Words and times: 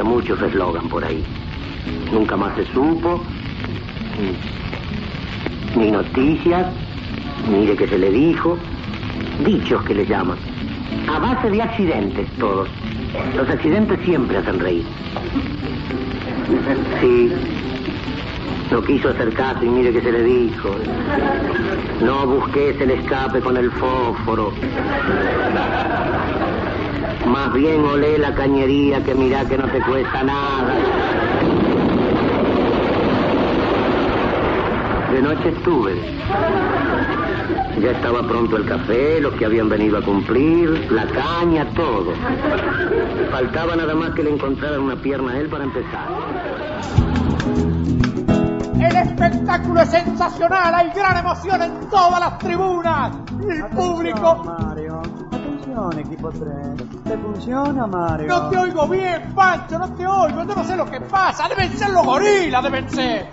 Eslogan 0.00 0.88
por 0.88 1.04
ahí. 1.04 1.22
Nunca 2.12 2.36
más 2.36 2.54
se 2.56 2.64
supo, 2.72 3.22
ni 5.76 5.90
noticias, 5.90 6.66
ni 7.50 7.66
de 7.66 7.76
qué 7.76 7.88
se 7.88 7.98
le 7.98 8.10
dijo, 8.10 8.58
dichos 9.44 9.82
que 9.84 9.94
le 9.94 10.06
llaman. 10.06 10.38
A 11.08 11.18
base 11.18 11.50
de 11.50 11.62
accidentes 11.62 12.28
todos. 12.38 12.68
Los 13.36 13.48
accidentes 13.48 13.98
siempre 14.04 14.38
hacen 14.38 14.58
reír. 14.60 14.84
Sí, 17.00 17.32
no 18.70 18.82
quiso 18.82 19.10
hacer 19.10 19.32
caso 19.34 19.64
y 19.64 19.68
mire 19.68 19.92
que 19.92 20.00
se 20.00 20.12
le 20.12 20.22
dijo. 20.22 20.70
No 22.02 22.26
busques 22.26 22.80
el 22.80 22.90
escape 22.92 23.40
con 23.40 23.56
el 23.56 23.70
fósforo. 23.72 24.52
Más 27.32 27.50
bien 27.54 27.82
olé 27.82 28.18
la 28.18 28.34
cañería 28.34 29.02
que 29.02 29.14
mira 29.14 29.42
que 29.46 29.56
no 29.56 29.66
te 29.68 29.80
cuesta 29.80 30.22
nada. 30.22 30.74
De 35.10 35.22
noche 35.22 35.48
estuve. 35.48 35.94
Ya 37.80 37.90
estaba 37.92 38.22
pronto 38.28 38.58
el 38.58 38.66
café, 38.66 39.18
los 39.18 39.32
que 39.36 39.46
habían 39.46 39.70
venido 39.70 39.96
a 39.96 40.02
cumplir, 40.02 40.92
la 40.92 41.06
caña, 41.06 41.64
todo. 41.74 42.12
Faltaba 43.30 43.76
nada 43.76 43.94
más 43.94 44.10
que 44.10 44.24
le 44.24 44.34
encontraran 44.34 44.80
una 44.80 44.96
pierna 44.96 45.32
a 45.32 45.38
él 45.38 45.48
para 45.48 45.64
empezar. 45.64 46.08
El 48.78 48.96
espectáculo 48.96 49.80
es 49.80 49.88
sensacional, 49.88 50.74
hay 50.74 50.90
gran 50.94 51.16
emoción 51.16 51.62
en 51.62 51.88
todas 51.88 52.20
las 52.20 52.38
tribunas. 52.38 53.16
El 53.48 53.64
público... 53.74 54.71
Atención, 55.72 55.98
equipo 55.98 56.30
3. 56.30 57.02
¿Te 57.04 57.18
funciona, 57.18 57.86
Mario? 57.86 58.28
No 58.28 58.50
te 58.50 58.58
oigo 58.58 58.88
bien, 58.88 59.32
Pancho, 59.34 59.78
no 59.78 59.88
te 59.94 60.06
oigo. 60.06 60.44
Yo 60.44 60.54
no 60.54 60.64
sé 60.64 60.76
lo 60.76 60.84
que 60.84 61.00
pasa. 61.00 61.48
Deben 61.48 61.72
ser 61.72 61.90
los 61.90 62.04
gorilas, 62.04 62.62
deben 62.62 62.90
ser. 62.90 63.28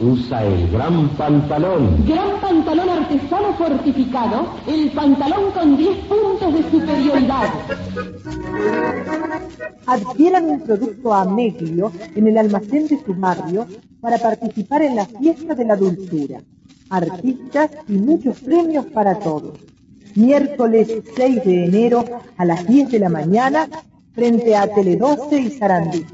Usa 0.00 0.44
el 0.44 0.70
gran 0.70 1.08
pantalón. 1.10 2.04
Gran 2.06 2.40
pantalón 2.40 2.88
artesano 2.88 3.54
fortificado, 3.54 4.54
el 4.66 4.90
pantalón 4.90 5.52
con 5.52 5.76
10 5.76 5.98
puntos 6.06 6.54
de 6.54 6.70
superioridad. 6.70 7.48
Adquieran 9.86 10.50
un 10.50 10.60
producto 10.60 11.14
a 11.14 11.24
medio 11.24 11.92
en 12.16 12.26
el 12.26 12.38
almacén 12.38 12.88
de 12.88 12.98
su 13.04 13.14
barrio 13.14 13.66
para 14.00 14.18
participar 14.18 14.82
en 14.82 14.96
la 14.96 15.06
fiesta 15.06 15.54
de 15.54 15.64
la 15.64 15.76
dulzura. 15.76 16.40
Artistas 16.90 17.70
y 17.88 17.92
muchos 17.92 18.40
premios 18.40 18.86
para 18.86 19.18
todos. 19.18 19.58
Miércoles 20.16 21.02
6 21.14 21.44
de 21.44 21.64
enero 21.66 22.04
a 22.36 22.44
las 22.44 22.66
10 22.66 22.90
de 22.90 22.98
la 22.98 23.08
mañana 23.08 23.68
frente 24.12 24.56
a 24.56 24.66
Tele 24.66 24.96
12 24.96 25.40
y 25.40 25.50
Sarandí. 25.50 26.04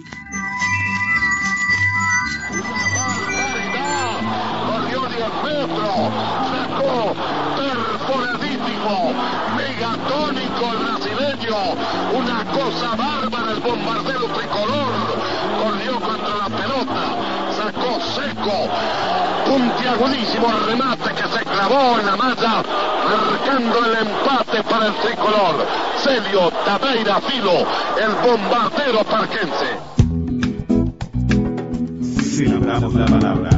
Puntiagudísimo 19.95 20.47
el 20.51 20.67
remate 20.67 21.11
que 21.11 21.29
se 21.29 21.45
clavó 21.45 21.99
en 21.99 22.07
la 22.07 22.17
malla, 22.17 22.63
marcando 23.05 23.79
el 23.85 24.07
empate 24.07 24.63
para 24.65 24.87
el 24.87 24.95
tricolor. 24.95 25.67
Celio 25.99 26.51
Tabeira 26.65 27.21
Filo, 27.21 27.67
el 28.01 28.29
bombardero 28.29 29.05
parquense. 29.05 29.79
Celebramos 32.37 32.95
la 32.95 33.07
palabra. 33.07 33.51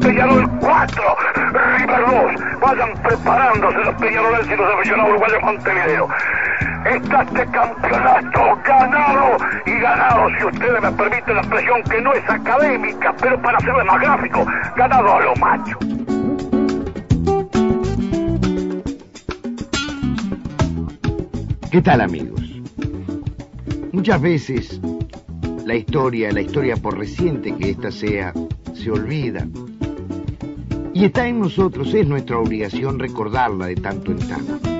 Peñarol 0.00 0.50
4, 0.60 1.16
River 1.34 2.04
2. 2.06 2.60
Vayan 2.60 3.02
preparándose 3.02 3.78
los 3.78 3.94
Peñaroles 3.96 4.46
y 4.46 4.56
los 4.56 4.74
aficionados 4.74 5.10
uruguayos 5.10 5.42
Montevideo. 5.42 6.08
Está 6.84 7.22
este 7.22 7.46
campeonato 7.46 8.40
ganado 8.62 9.36
y 9.64 9.70
ganado, 9.80 10.28
si 10.38 10.44
ustedes 10.44 10.82
me 10.82 10.92
permiten 10.92 11.34
la 11.34 11.40
expresión 11.40 11.82
que 11.84 12.00
no 12.02 12.12
es 12.12 12.28
académica, 12.28 13.14
pero 13.20 13.40
para 13.40 13.56
hacerlo 13.56 13.84
más 13.86 14.00
gráfico, 14.00 14.46
ganado 14.76 15.14
a 15.14 15.20
lo 15.20 15.36
macho. 15.36 15.78
¿Qué 21.70 21.82
tal 21.82 22.02
amigos? 22.02 22.40
Muchas 23.92 24.20
veces 24.20 24.80
la 25.64 25.74
historia, 25.74 26.30
la 26.32 26.42
historia 26.42 26.76
por 26.76 26.98
reciente 26.98 27.56
que 27.56 27.70
ésta 27.70 27.90
sea, 27.90 28.32
se 28.74 28.90
olvida 28.90 29.46
y 30.92 31.06
está 31.06 31.26
en 31.26 31.40
nosotros, 31.40 31.92
es 31.94 32.06
nuestra 32.06 32.38
obligación 32.38 32.98
recordarla 32.98 33.66
de 33.66 33.76
tanto 33.76 34.12
en 34.12 34.18
tanto. 34.18 34.73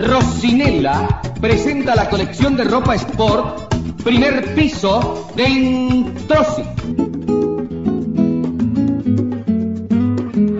Rocinella 0.00 1.20
presenta 1.40 1.94
la 1.94 2.08
colección 2.08 2.56
de 2.56 2.64
ropa 2.64 2.94
sport, 2.94 3.74
primer 4.02 4.54
piso 4.54 5.30
de 5.36 5.48
Introssi. 5.48 6.62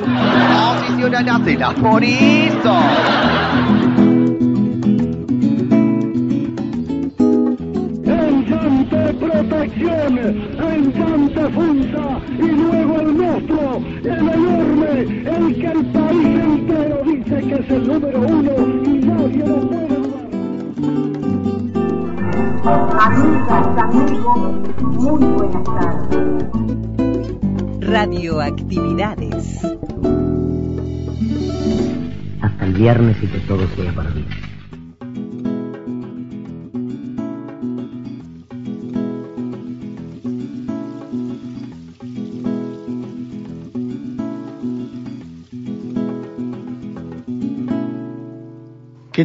Aficionadas 0.07 1.75
por 1.75 2.05
eso. 2.05 2.75
protección, 9.21 10.19
encanta 10.59 11.49
punta 11.49 12.21
y 12.39 12.47
luego 12.47 13.01
el 13.01 13.15
monstruo, 13.15 13.83
el 14.03 14.29
enorme, 14.29 14.91
el 15.01 15.55
que 15.55 15.67
el 15.67 15.87
país 15.87 16.41
entero 16.41 17.00
que 17.51 17.57
es 17.57 17.71
el 17.71 17.89
número 17.89 18.21
uno 18.21 18.53
y 18.85 18.99
nadie 19.05 19.39
lo 19.39 19.61
puede 19.69 19.91
Amigas, 23.03 23.67
amigos, 23.79 24.83
muy 24.83 25.25
buenas 25.25 25.65
tardes. 25.65 26.21
Radioactividades. 27.81 29.65
Hasta 32.41 32.65
el 32.65 32.73
viernes 32.75 33.17
y 33.23 33.27
que 33.27 33.39
todo 33.41 33.67
sea 33.75 33.93
para 33.95 34.11
bien. 34.11 34.40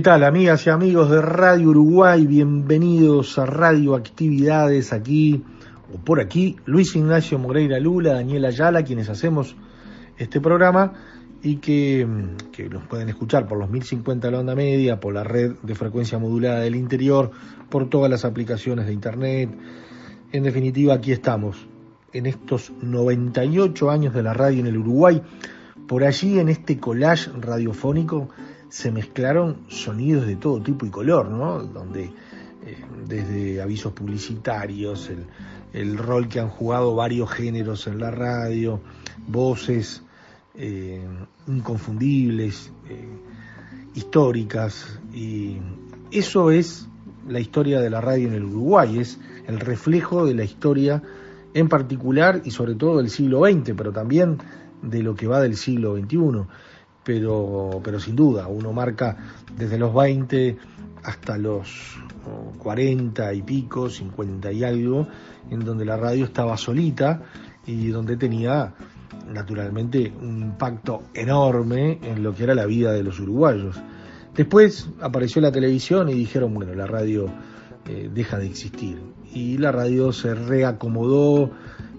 Tal, 0.05 0.23
amigas 0.23 0.67
y 0.67 0.69
amigos 0.69 1.09
de 1.09 1.19
Radio 1.19 1.69
Uruguay? 1.69 2.27
Bienvenidos 2.27 3.39
a 3.39 3.47
Radio 3.47 3.95
Actividades 3.95 4.93
aquí 4.93 5.43
o 5.91 5.97
por 5.97 6.19
aquí. 6.19 6.57
Luis 6.65 6.95
Ignacio 6.95 7.39
Moreira 7.39 7.79
Lula, 7.79 8.13
Daniela 8.13 8.49
Ayala, 8.49 8.83
quienes 8.83 9.09
hacemos 9.09 9.55
este 10.19 10.39
programa 10.39 10.93
y 11.41 11.55
que, 11.55 12.07
que 12.51 12.69
nos 12.69 12.83
pueden 12.83 13.09
escuchar 13.09 13.47
por 13.47 13.57
los 13.57 13.67
1050 13.71 14.27
de 14.27 14.31
la 14.31 14.41
onda 14.41 14.53
media, 14.53 14.99
por 14.99 15.11
la 15.11 15.23
red 15.23 15.53
de 15.63 15.73
frecuencia 15.73 16.19
modulada 16.19 16.59
del 16.59 16.75
interior, 16.75 17.31
por 17.71 17.89
todas 17.89 18.11
las 18.11 18.25
aplicaciones 18.25 18.85
de 18.85 18.93
internet. 18.93 19.49
En 20.31 20.43
definitiva, 20.43 20.93
aquí 20.93 21.13
estamos, 21.13 21.65
en 22.13 22.27
estos 22.27 22.71
98 22.79 23.89
años 23.89 24.13
de 24.13 24.21
la 24.21 24.35
radio 24.35 24.59
en 24.59 24.67
el 24.67 24.77
Uruguay. 24.77 25.23
Por 25.87 26.03
allí, 26.03 26.37
en 26.37 26.49
este 26.49 26.77
collage 26.77 27.31
radiofónico, 27.41 28.29
se 28.75 28.91
mezclaron 28.91 29.59
sonidos 29.69 30.27
de 30.27 30.35
todo 30.35 30.61
tipo 30.61 30.85
y 30.85 30.89
color, 30.89 31.29
¿no? 31.29 31.63
Donde 31.63 32.03
eh, 32.03 32.83
desde 33.07 33.61
avisos 33.61 33.93
publicitarios, 33.93 35.09
el, 35.09 35.25
el, 35.71 35.97
rol 35.97 36.27
que 36.27 36.41
han 36.41 36.49
jugado 36.49 36.93
varios 36.93 37.31
géneros 37.31 37.87
en 37.87 37.99
la 37.99 38.11
radio, 38.11 38.81
voces 39.29 40.03
eh, 40.55 41.07
inconfundibles, 41.47 42.69
eh, 42.89 43.07
históricas, 43.93 44.99
y 45.13 45.55
eso 46.11 46.51
es 46.51 46.89
la 47.29 47.39
historia 47.39 47.79
de 47.79 47.89
la 47.89 48.01
radio 48.01 48.27
en 48.27 48.33
el 48.33 48.43
Uruguay, 48.43 48.99
es 48.99 49.21
el 49.47 49.61
reflejo 49.61 50.25
de 50.25 50.33
la 50.33 50.43
historia 50.43 51.01
en 51.53 51.69
particular 51.69 52.41
y 52.43 52.51
sobre 52.51 52.75
todo 52.75 52.97
del 52.97 53.09
siglo 53.09 53.45
XX, 53.45 53.71
pero 53.77 53.93
también 53.93 54.39
de 54.81 55.01
lo 55.01 55.15
que 55.15 55.27
va 55.27 55.39
del 55.39 55.55
siglo 55.55 55.95
XXI 55.95 56.45
pero, 57.05 57.79
pero 57.83 57.99
sin 57.99 58.15
duda, 58.15 58.47
uno 58.47 58.73
marca 58.73 59.15
desde 59.55 59.77
los 59.77 59.93
20 59.93 60.57
hasta 61.03 61.37
los 61.37 61.97
40 62.57 63.33
y 63.33 63.41
pico, 63.43 63.89
50 63.89 64.51
y 64.51 64.63
algo, 64.63 65.07
en 65.51 65.59
donde 65.59 65.85
la 65.85 65.97
radio 65.97 66.25
estaba 66.25 66.57
solita 66.57 67.21
y 67.67 67.87
donde 67.87 68.17
tenía 68.17 68.73
naturalmente 69.31 70.11
un 70.19 70.41
impacto 70.41 71.03
enorme 71.13 71.99
en 72.01 72.23
lo 72.23 72.33
que 72.33 72.43
era 72.43 72.55
la 72.55 72.65
vida 72.65 72.91
de 72.91 73.03
los 73.03 73.19
uruguayos. 73.19 73.79
Después 74.35 74.89
apareció 74.99 75.41
la 75.41 75.51
televisión 75.51 76.09
y 76.09 76.13
dijeron, 76.15 76.53
bueno, 76.53 76.73
la 76.73 76.87
radio 76.87 77.29
eh, 77.87 78.09
deja 78.13 78.37
de 78.37 78.47
existir. 78.47 78.99
Y 79.31 79.57
la 79.57 79.71
radio 79.71 80.11
se 80.11 80.33
reacomodó, 80.33 81.51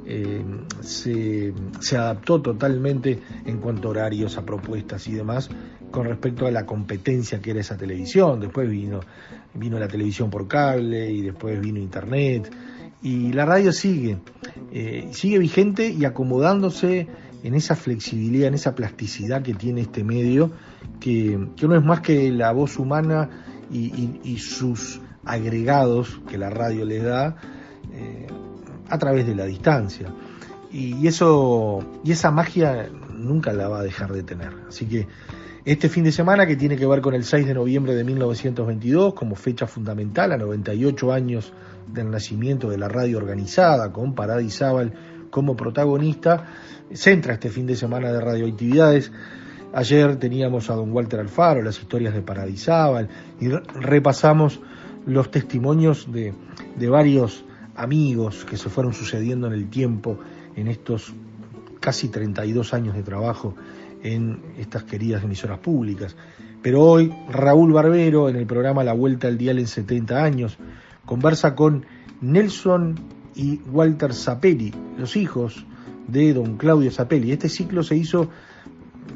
eh, 0.09 0.45
se, 0.83 1.53
adaptó 1.97 2.41
totalmente 2.41 3.19
en 3.45 3.59
cuanto 3.59 3.89
a 3.89 3.91
horarios, 3.91 4.39
a 4.39 4.47
propuestas 4.47 5.09
y 5.09 5.15
demás 5.15 5.51
con 5.91 6.07
respecto 6.07 6.47
a 6.47 6.51
la 6.51 6.65
competencia 6.65 7.41
que 7.41 7.51
era 7.51 7.61
esa 7.61 7.77
televisión. 7.77 8.39
Después 8.39 8.69
vino, 8.71 9.01
vino 9.55 9.79
la 9.79 9.89
televisión 9.89 10.31
por 10.31 10.47
cable 10.47 11.11
y 11.11 11.23
después 11.23 11.61
vino 11.61 11.81
internet. 11.81 12.53
Y 13.03 13.33
la 13.33 13.47
radio 13.47 13.73
sigue, 13.73 14.19
eh, 14.73 15.09
sigue 15.13 15.39
vigente 15.39 15.89
y 15.89 16.05
acomodándose 16.05 17.09
en 17.43 17.55
esa 17.55 17.75
flexibilidad, 17.77 18.49
en 18.49 18.55
esa 18.55 18.75
plasticidad 18.75 19.43
que 19.43 19.55
tiene 19.55 19.83
este 19.83 20.05
medio, 20.05 20.53
que, 21.01 21.49
que 21.57 21.69
no 21.69 21.77
es 21.77 21.85
más 21.85 22.01
que 22.01 22.31
la 22.31 22.53
voz 22.53 22.79
humana 22.79 23.29
y, 23.73 24.39
sus 24.39 25.01
agregados 25.25 26.21
que 26.29 26.39
la 26.39 26.51
radio 26.51 26.85
le 26.85 26.99
da. 27.01 27.37
Eh, 27.93 28.27
a 28.89 28.99
través 28.99 29.27
de 29.27 29.35
la 29.35 29.45
distancia. 29.45 30.09
Y 30.73 31.07
eso, 31.07 31.85
y 32.05 32.13
esa 32.13 32.31
magia 32.31 32.89
nunca 33.15 33.53
la 33.53 33.69
va 33.69 33.81
a 33.81 33.83
dejar 33.83 34.13
de 34.13 34.23
tener. 34.23 34.53
Así 34.69 34.87
que 34.87 35.07
este 35.65 35.89
fin 35.89 36.05
de 36.05 36.13
semana, 36.13 36.47
que 36.47 36.55
tiene 36.55 36.77
que 36.77 36.87
ver 36.87 37.01
con 37.01 37.15
el 37.15 37.25
6 37.25 37.47
de 37.47 37.55
noviembre 37.55 37.95
de 37.95 38.05
1922, 38.05 39.15
como 39.15 39.35
fecha 39.35 39.67
fundamental, 39.67 40.33
a 40.33 40.37
98 40.37 41.13
años 41.13 41.53
del 41.93 42.11
nacimiento 42.11 42.71
de 42.71 42.79
la 42.79 42.89
radio 42.89 43.19
organizada, 43.19 43.93
con 43.93 44.15
Paradisábal 44.15 44.93
como 45.31 45.57
protagonista, 45.57 46.47
centra 46.93 47.35
este 47.35 47.51
fin 47.51 47.67
de 47.67 47.75
semana 47.75 48.13
de 48.13 48.21
radioactividades. 48.21 49.11
Ayer 49.73 50.17
teníamos 50.17 50.71
a 50.71 50.75
don 50.75 50.93
Walter 50.93 51.19
Alfaro, 51.19 51.63
las 51.63 51.81
historias 51.81 52.15
de 52.15 52.23
Paradisábal, 52.23 53.09
y 53.41 53.49
repasamos 53.49 54.61
los 55.05 55.31
testimonios 55.33 56.13
de, 56.13 56.33
de 56.77 56.89
varios 56.89 57.45
amigos 57.77 58.45
que 58.45 58.57
se 58.57 58.69
fueron 58.69 58.93
sucediendo 58.93 59.47
en 59.47 59.53
el 59.53 59.69
tiempo 59.69 60.19
en 60.55 60.69
estos 60.69 61.13
casi 61.81 62.09
32 62.09 62.75
años 62.75 62.95
de 62.95 63.03
trabajo 63.03 63.55
en 64.03 64.41
estas 64.59 64.85
queridas 64.85 65.25
emisoras 65.25 65.59
públicas. 65.59 66.17
Pero 66.63 66.83
hoy 66.83 67.13
Raúl 67.29 67.73
Barbero 67.73 68.29
en 68.29 68.37
el 68.37 68.47
programa 68.47 68.83
La 68.83 68.93
Vuelta 68.93 69.29
al 69.29 69.39
Dial 69.39 69.59
en 69.59 69.67
70 69.67 70.23
años 70.23 70.59
conversa 71.05 71.55
con 71.55 71.87
Nelson 72.21 72.97
y 73.35 73.61
Walter 73.71 74.15
Zapelli, 74.15 74.73
los 74.99 75.17
hijos 75.17 75.65
de 76.09 76.33
don 76.33 76.57
Claudio 76.57 76.91
Zapelli. 76.91 77.33
Este 77.33 77.49
ciclo 77.49 77.83
se 77.83 77.97
hizo 77.97 78.31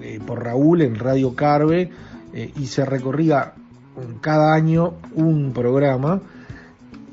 eh, 0.00 0.20
por 0.24 0.44
Raúl 0.44 0.82
en 0.82 0.96
Radio 0.96 1.34
Carve 1.34 1.90
eh, 2.32 2.52
y 2.56 2.66
se 2.66 2.84
recorría 2.84 3.54
cada 4.20 4.54
año 4.54 4.94
un 5.14 5.52
programa 5.52 6.20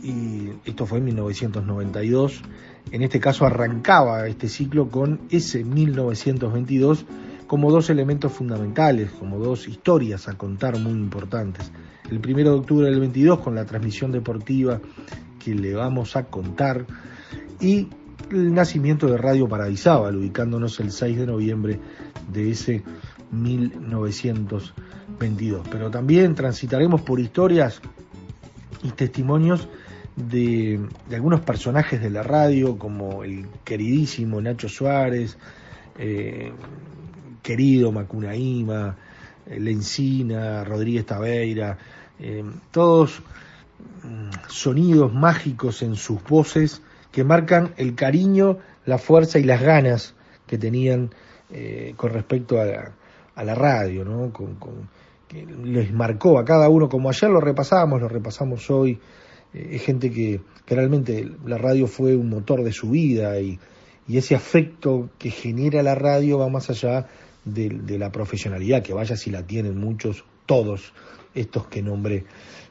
y 0.02 0.52
esto 0.66 0.86
fue 0.86 1.00
en 1.00 1.06
1992. 1.06 2.42
En 2.92 3.04
este 3.04 3.20
caso 3.20 3.46
arrancaba 3.46 4.28
este 4.28 4.48
ciclo 4.48 4.90
con 4.90 5.22
ese 5.30 5.64
1922 5.64 7.06
como 7.48 7.72
dos 7.72 7.90
elementos 7.90 8.34
fundamentales, 8.34 9.10
como 9.12 9.40
dos 9.40 9.68
historias 9.68 10.28
a 10.28 10.38
contar 10.38 10.78
muy 10.80 10.94
importantes. 10.94 11.72
El 12.12 12.20
primero 12.20 12.52
de 12.52 12.60
octubre 12.60 12.88
del 12.90 13.00
22 13.00 13.40
con 13.40 13.56
la 13.56 13.66
transmisión 13.66 14.12
deportiva 14.12 14.80
que 15.44 15.56
le 15.56 15.74
vamos 15.74 16.16
a 16.16 16.26
contar 16.26 16.86
y 17.60 17.88
el 18.32 18.54
nacimiento 18.54 19.08
de 19.08 19.18
Radio 19.18 19.48
Paradisábal, 19.48 20.18
ubicándonos 20.18 20.80
el 20.82 20.92
6 20.92 21.20
de 21.20 21.26
noviembre 21.26 21.80
de 22.32 22.52
ese 22.52 22.84
1922. 23.32 25.68
Pero 25.72 25.90
también 25.90 26.36
transitaremos 26.36 27.02
por 27.02 27.20
historias 27.20 27.82
y 28.84 28.92
testimonios 28.92 29.68
de, 30.18 30.80
algunos 31.12 31.42
personajes 31.42 32.02
de 32.02 32.10
la 32.10 32.24
radio, 32.24 32.78
como 32.78 33.24
el 33.24 33.48
queridísimo 33.64 34.42
Nacho 34.42 34.68
Suárez, 34.68 35.38
eh, 35.98 36.52
querido 37.44 37.92
Macunaíma, 37.92 38.98
eh, 39.46 39.60
Lencina, 39.60 40.64
Rodríguez 40.64 41.06
Tabeira, 41.06 41.78
eh, 42.20 42.44
todos 42.72 43.22
mm, 44.04 44.50
sonidos 44.50 45.14
mágicos 45.14 45.84
en 45.84 45.96
sus 45.96 46.24
voces 46.24 46.82
que 47.12 47.24
marcan 47.24 47.74
el 47.78 47.94
cariño, 47.94 48.58
la 48.86 48.98
fuerza 48.98 49.38
y 49.38 49.44
las 49.44 49.62
ganas 49.62 50.16
que 50.46 50.58
tenían 50.58 51.12
con 51.96 52.12
respecto 52.12 52.60
a 52.60 52.66
la, 52.66 52.92
a 53.36 53.44
la 53.46 53.56
radio, 53.56 54.04
¿no? 54.04 54.34
Con, 54.34 54.56
con, 54.56 54.90
que 55.30 55.46
les 55.46 55.94
marcó 55.94 56.40
a 56.40 56.46
cada 56.46 56.68
uno, 56.68 56.90
como 56.90 57.10
ayer 57.10 57.30
lo 57.30 57.40
repasábamos, 57.40 58.02
lo 58.02 58.10
repasamos 58.10 58.70
hoy, 58.70 59.00
es 59.54 59.82
gente 59.84 60.12
que, 60.12 60.42
que, 60.66 60.76
realmente 60.76 61.30
la 61.46 61.58
radio 61.58 61.88
fue 61.88 62.16
un 62.16 62.30
motor 62.30 62.64
de 62.64 62.72
su 62.72 62.90
vida 62.90 63.40
y, 63.40 63.60
y, 64.08 64.18
ese 64.18 64.36
afecto 64.36 65.10
que 65.18 65.32
genera 65.32 65.84
la 65.84 65.96
radio 65.96 66.38
va 66.38 66.50
más 66.50 66.70
allá 66.70 67.08
de, 67.46 67.70
de, 67.70 67.98
la 67.98 68.12
profesionalidad, 68.12 68.84
que 68.84 68.94
vaya 68.94 69.16
si 69.16 69.32
la 69.32 69.44
tienen 69.44 69.78
muchos, 69.78 70.26
todos 70.46 70.94
estos 71.34 71.68
que 71.68 71.82
nombré. 71.82 72.26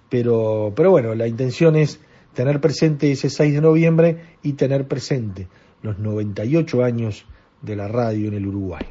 Pero, 0.08 0.72
pero 0.76 0.90
bueno, 0.90 1.14
la 1.14 1.26
intención 1.26 1.76
es 1.76 2.00
tener 2.34 2.60
presente 2.60 3.10
ese 3.10 3.30
6 3.30 3.54
de 3.54 3.60
noviembre 3.60 4.20
y 4.42 4.52
tener 4.52 4.86
presente 4.86 5.48
los 5.82 5.98
98 5.98 6.84
años 6.84 7.24
de 7.62 7.76
la 7.76 7.88
radio 7.88 8.28
en 8.28 8.34
el 8.34 8.46
Uruguay. 8.46 8.84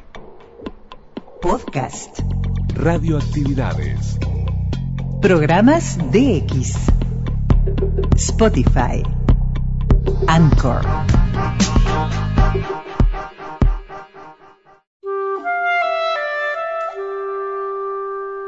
Podcast. 1.41 2.19
Radioactividades. 2.75 4.17
Programas 5.21 5.97
DX. 6.11 7.04
Spotify. 8.15 9.03
Anchor. 10.27 10.81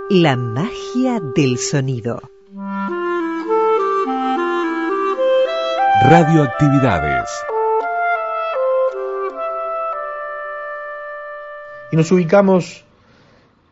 La 0.09 0.35
magia 0.35 1.19
del 1.35 1.57
sonido. 1.57 2.21
Radioactividades. 6.03 7.29
Y 11.91 11.97
nos 11.97 12.11
ubicamos 12.11 12.86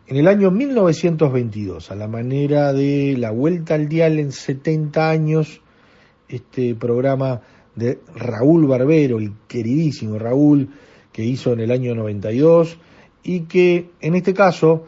en 0.07 0.17
el 0.17 0.27
año 0.27 0.51
1922, 0.51 1.89
a 1.89 1.95
la 1.95 2.07
manera 2.07 2.73
de 2.73 3.15
la 3.17 3.31
vuelta 3.31 3.73
al 3.73 3.89
dial 3.89 4.19
en 4.19 4.31
70 4.31 5.09
años, 5.09 5.61
este 6.27 6.75
programa 6.75 7.41
de 7.75 7.99
Raúl 8.15 8.67
Barbero, 8.67 9.17
el 9.17 9.33
queridísimo 9.47 10.19
Raúl, 10.19 10.69
que 11.11 11.23
hizo 11.23 11.53
en 11.53 11.61
el 11.61 11.71
año 11.71 11.95
92 11.95 12.77
y 13.23 13.41
que 13.41 13.89
en 13.99 14.15
este 14.15 14.33
caso, 14.33 14.85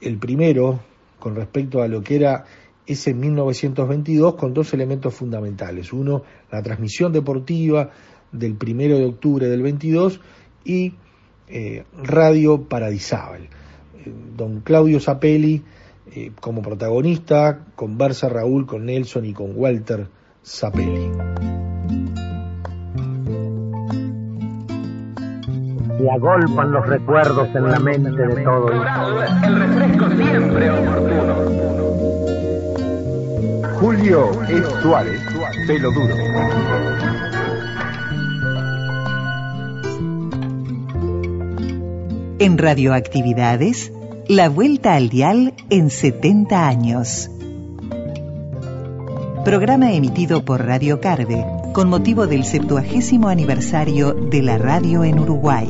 el 0.00 0.18
primero, 0.18 0.80
con 1.18 1.34
respecto 1.34 1.82
a 1.82 1.88
lo 1.88 2.02
que 2.02 2.16
era 2.16 2.44
ese 2.86 3.14
1922, 3.14 4.34
con 4.36 4.54
dos 4.54 4.72
elementos 4.74 5.12
fundamentales. 5.12 5.92
Uno, 5.92 6.22
la 6.52 6.62
transmisión 6.62 7.12
deportiva 7.12 7.90
del 8.30 8.54
primero 8.54 8.96
de 8.96 9.06
octubre 9.06 9.48
del 9.48 9.62
22 9.62 10.20
y 10.64 10.94
eh, 11.48 11.84
Radio 12.00 12.62
Paradisábal. 12.62 13.48
Eh, 13.94 14.12
don 14.36 14.60
Claudio 14.60 15.00
Zapelli 15.00 15.62
eh, 16.14 16.32
como 16.40 16.62
protagonista, 16.62 17.60
conversa 17.74 18.28
Raúl 18.28 18.66
con 18.66 18.86
Nelson 18.86 19.24
y 19.24 19.32
con 19.32 19.52
Walter 19.54 20.08
Zapelli. 20.44 21.10
Se 25.98 26.10
agolpan 26.10 26.72
los 26.72 26.86
recuerdos 26.86 27.48
en 27.54 27.70
la 27.70 27.78
mente 27.78 28.10
de 28.10 28.42
todos. 28.42 28.72
El 29.44 29.60
refresco 29.60 30.10
siempre 30.16 30.70
oportuno. 30.70 31.34
Julio 33.78 34.30
es 34.48 34.66
Suárez, 34.82 35.20
pelo 35.66 35.90
duro. 35.92 36.91
En 42.42 42.58
Radioactividades, 42.58 43.92
la 44.26 44.48
vuelta 44.48 44.96
al 44.96 45.10
dial 45.10 45.54
en 45.70 45.90
70 45.90 46.66
años. 46.66 47.30
Programa 49.44 49.92
emitido 49.92 50.44
por 50.44 50.66
Radio 50.66 51.00
Carve 51.00 51.46
con 51.72 51.88
motivo 51.88 52.26
del 52.26 52.42
70 52.42 53.28
aniversario 53.28 54.12
de 54.14 54.42
la 54.42 54.58
radio 54.58 55.04
en 55.04 55.20
Uruguay. 55.20 55.68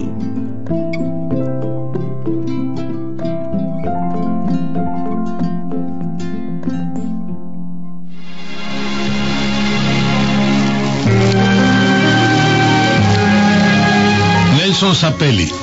Nelson 14.56 14.94
Zapelli. 14.94 15.61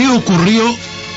¿Qué 0.00 0.08
ocurrió 0.08 0.64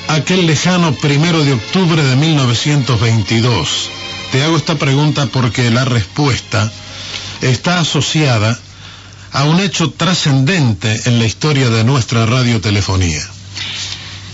aquel 0.10 0.46
lejano 0.46 0.94
primero 0.96 1.46
de 1.46 1.54
octubre 1.54 2.04
de 2.04 2.18
1922? 2.18 3.90
Te 4.34 4.44
hago 4.44 4.58
esta 4.58 4.76
pregunta 4.76 5.28
porque 5.28 5.72
la 5.72 5.86
respuesta 5.86 6.70
está 7.40 7.80
asociada 7.80 8.60
a 9.32 9.46
un 9.46 9.62
hecho 9.62 9.92
trascendente 9.92 11.00
en 11.06 11.18
la 11.18 11.26
historia 11.26 11.70
de 11.70 11.86
nuestra 11.86 12.26
radiotelefonía. 12.26 13.26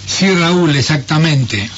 Sí, 0.08 0.34
Raúl, 0.34 0.76
exactamente. 0.76 1.70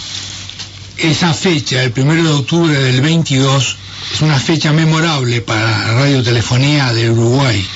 Esa 0.96 1.34
fecha, 1.34 1.84
el 1.84 1.92
primero 1.92 2.24
de 2.24 2.30
octubre 2.30 2.74
del 2.74 3.02
22, 3.02 3.78
es 4.14 4.22
una 4.22 4.40
fecha 4.40 4.72
memorable 4.72 5.42
para 5.42 5.66
la 5.66 5.94
radiotelefonía 5.96 6.94
de 6.94 7.10
Uruguay. 7.10 7.68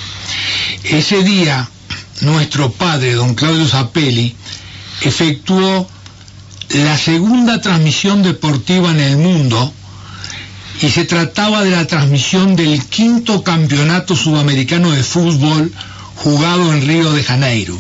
Ese 0.85 1.21
día, 1.21 1.69
nuestro 2.21 2.71
padre, 2.71 3.11
don 3.15 3.35
Claudio 3.35 3.67
Zapelli, 3.67 4.33
efectuó 5.01 5.89
la 6.69 6.97
segunda 6.97 7.61
transmisión 7.61 8.23
deportiva 8.23 8.91
en 8.91 8.99
el 8.99 9.17
mundo 9.17 9.73
y 10.81 10.89
se 10.89 11.05
trataba 11.05 11.63
de 11.63 11.71
la 11.71 11.85
transmisión 11.85 12.55
del 12.55 12.83
quinto 12.85 13.43
campeonato 13.43 14.15
sudamericano 14.15 14.91
de 14.91 15.03
fútbol 15.03 15.71
jugado 16.17 16.73
en 16.73 16.85
Río 16.85 17.11
de 17.13 17.23
Janeiro. 17.23 17.79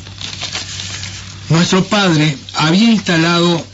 Nuestro 1.49 1.83
padre 1.85 2.37
había 2.55 2.89
instalado 2.91 3.65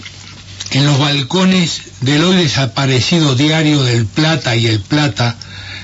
en 0.71 0.86
los 0.86 1.00
balcones 1.00 1.81
del 2.01 2.24
hoy 2.24 2.38
desaparecido 2.38 3.36
diario 3.36 3.83
del 3.83 4.05
Plata 4.05 4.55
y 4.55 4.67
el 4.67 4.79
Plata, 4.79 5.36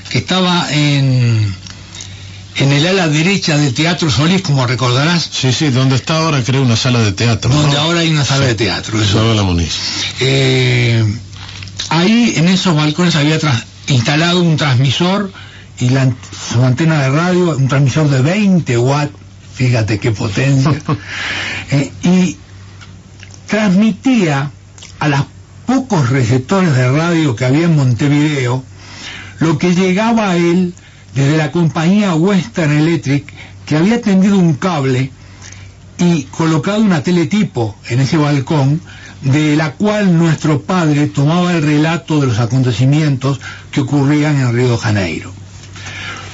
que 0.10 0.20
estaba 0.20 0.68
en, 0.72 1.54
en 2.58 2.72
el 2.72 2.88
ala 2.88 3.08
derecha 3.08 3.58
del 3.58 3.74
Teatro 3.74 4.10
Solís, 4.10 4.42
como 4.42 4.66
recordarás. 4.66 5.30
Sí, 5.32 5.52
sí, 5.52 5.70
donde 5.70 5.96
está 5.96 6.18
ahora 6.18 6.44
creo 6.44 6.62
una 6.62 6.76
sala 6.76 7.00
de 7.00 7.12
teatro. 7.12 7.52
Donde 7.54 7.78
ahora 7.78 8.00
hay 8.00 8.10
una 8.10 8.26
sala 8.26 8.48
de 8.48 8.56
teatro. 8.56 9.00
Eso. 9.02 9.34
la. 9.34 9.64
Eh, 10.20 11.04
ahí 11.90 12.34
en 12.36 12.48
esos 12.48 12.76
balcones 12.76 13.16
había 13.16 13.40
instalado 13.88 14.42
un 14.42 14.58
transmisor 14.58 15.32
y 15.80 15.90
la, 15.90 16.12
su 16.52 16.64
antena 16.64 17.02
de 17.04 17.10
radio, 17.10 17.56
un 17.56 17.68
transmisor 17.68 18.10
de 18.10 18.22
20 18.22 18.78
watts, 18.80 19.14
fíjate 19.54 20.00
qué 20.00 20.12
potencia, 20.12 20.82
eh, 21.72 21.92
y 22.04 22.38
transmitía 23.46 24.52
a 25.00 25.08
los 25.08 25.22
pocos 25.68 26.10
receptores 26.10 26.76
de 26.76 26.90
radio 26.90 27.36
que 27.36 27.46
había 27.46 27.66
en 27.66 27.76
Montevideo 27.76 28.64
lo 29.40 29.58
que 29.60 29.76
llegaba 29.76 30.32
a 30.32 30.36
él 30.36 30.74
desde 31.18 31.36
la 31.36 31.52
compañía 31.52 32.14
Western 32.14 32.72
Electric 32.72 33.34
que 33.66 33.76
había 33.76 34.00
tendido 34.00 34.38
un 34.38 34.54
cable 34.54 35.12
y 35.98 36.24
colocado 36.26 36.80
una 36.80 37.02
teletipo 37.02 37.76
en 37.90 38.02
ese 38.02 38.18
balcón 38.18 38.80
de 39.24 39.56
la 39.56 39.72
cual 39.72 40.16
nuestro 40.16 40.62
padre 40.62 41.08
tomaba 41.08 41.54
el 41.54 41.64
relato 41.64 42.22
de 42.22 42.28
los 42.28 42.38
acontecimientos 42.38 43.40
que 43.72 43.82
ocurrían 43.82 44.40
en 44.40 44.54
Río 44.54 44.70
de 44.74 44.78
Janeiro. 44.78 45.34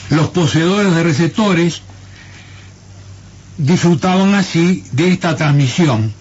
Los 0.10 0.28
poseedores 0.32 0.94
de 0.94 1.04
receptores 1.04 1.82
disfrutaban 3.58 4.36
así 4.36 4.84
de 4.92 5.14
esta 5.14 5.38
transmisión 5.38 6.14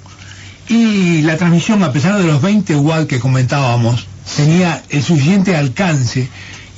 y 0.68 1.22
la 1.22 1.36
transmisión, 1.36 1.82
a 1.82 1.92
pesar 1.92 2.16
de 2.16 2.28
los 2.28 2.40
20 2.40 2.76
watts 2.76 3.08
que 3.08 3.18
comentábamos, 3.18 4.06
tenía 4.36 4.84
el 4.88 5.02
suficiente 5.02 5.56
alcance 5.56 6.28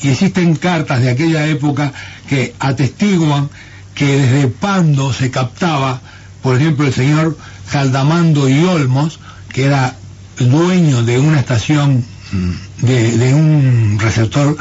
y 0.04 0.10
existen 0.10 0.54
cartas 0.54 1.00
de 1.00 1.08
aquella 1.08 1.46
época 1.46 1.90
que 2.28 2.54
atestiguan 2.58 3.48
que 3.94 4.18
desde 4.18 4.48
Pando 4.48 5.14
se 5.14 5.30
captaba, 5.30 6.02
por 6.42 6.60
ejemplo, 6.60 6.86
el 6.86 6.92
señor 6.92 7.38
Caldamando 7.72 8.46
y 8.50 8.62
Olmos, 8.64 9.18
que 9.48 9.64
era 9.64 9.96
dueño 10.38 11.02
de 11.04 11.18
una 11.18 11.40
estación, 11.40 12.04
mm, 12.32 12.84
de, 12.84 13.34
un 13.34 13.98
receptor 13.98 14.58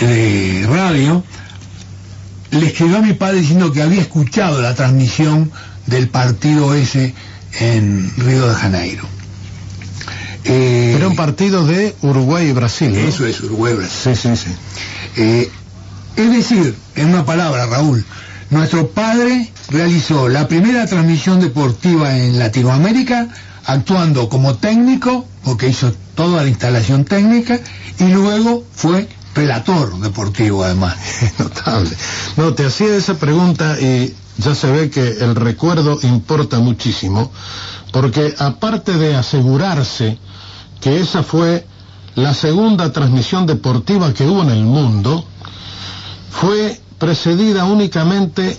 de 0.00 0.66
radio, 0.66 1.22
le 2.50 2.66
escribió 2.66 2.98
a 2.98 3.02
mi 3.02 3.12
padre 3.12 3.40
diciendo 3.42 3.72
que 3.72 3.82
había 3.82 4.00
escuchado 4.00 4.62
la 4.62 4.74
transmisión 4.74 5.52
del 5.84 6.08
partido 6.08 6.74
ese 6.74 7.14
en 7.58 8.10
Río 8.16 8.48
de 8.48 8.54
Janeiro. 8.54 9.19
Eh, 10.44 10.94
Era 10.96 11.08
un 11.08 11.16
partido 11.16 11.66
de 11.66 11.94
Uruguay 12.02 12.48
y 12.48 12.52
Brasil. 12.52 12.94
Eso 12.96 13.26
es, 13.26 13.40
Uruguay 13.40 13.74
y 13.74 13.76
Brasil. 13.76 14.16
Sí, 14.16 14.28
sí, 14.28 14.36
sí. 14.36 14.50
Eh, 15.16 15.50
es 16.16 16.32
decir, 16.32 16.74
en 16.96 17.08
una 17.10 17.24
palabra, 17.24 17.66
Raúl, 17.66 18.04
nuestro 18.50 18.88
padre 18.88 19.52
realizó 19.68 20.28
la 20.28 20.48
primera 20.48 20.86
transmisión 20.86 21.40
deportiva 21.40 22.16
en 22.16 22.38
Latinoamérica 22.38 23.28
actuando 23.66 24.28
como 24.28 24.56
técnico, 24.56 25.26
porque 25.44 25.68
hizo 25.68 25.92
toda 26.14 26.42
la 26.42 26.48
instalación 26.48 27.04
técnica, 27.04 27.60
y 27.98 28.04
luego 28.08 28.64
fue 28.74 29.08
relator 29.34 29.98
deportivo 30.00 30.64
además. 30.64 30.96
Notable. 31.38 31.90
No, 32.36 32.54
te 32.54 32.66
hacía 32.66 32.96
esa 32.96 33.14
pregunta 33.14 33.78
y 33.80 34.14
ya 34.38 34.54
se 34.54 34.70
ve 34.70 34.90
que 34.90 35.00
el 35.00 35.36
recuerdo 35.36 35.98
importa 36.02 36.58
muchísimo, 36.58 37.30
porque 37.92 38.34
aparte 38.38 38.92
de 38.96 39.14
asegurarse 39.14 40.18
que 40.80 41.00
esa 41.00 41.22
fue 41.22 41.66
la 42.16 42.34
segunda 42.34 42.92
transmisión 42.92 43.46
deportiva 43.46 44.12
que 44.12 44.26
hubo 44.26 44.42
en 44.42 44.50
el 44.50 44.64
mundo, 44.64 45.24
fue 46.30 46.80
precedida 46.98 47.64
únicamente 47.64 48.58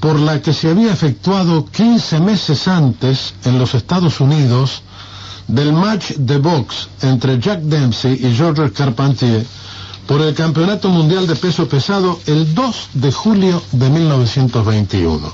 por 0.00 0.18
la 0.20 0.40
que 0.40 0.52
se 0.52 0.70
había 0.70 0.92
efectuado 0.92 1.66
15 1.66 2.20
meses 2.20 2.68
antes 2.68 3.34
en 3.44 3.58
los 3.58 3.74
Estados 3.74 4.20
Unidos 4.20 4.82
del 5.48 5.72
match 5.72 6.12
de 6.12 6.38
box 6.38 6.88
entre 7.02 7.38
Jack 7.40 7.60
Dempsey 7.60 8.14
y 8.26 8.34
George 8.34 8.72
Carpentier 8.72 9.46
por 10.06 10.20
el 10.20 10.34
Campeonato 10.34 10.88
Mundial 10.88 11.26
de 11.26 11.36
Peso 11.36 11.68
Pesado 11.68 12.20
el 12.26 12.54
2 12.54 12.88
de 12.94 13.12
julio 13.12 13.62
de 13.72 13.90
1921. 13.90 15.32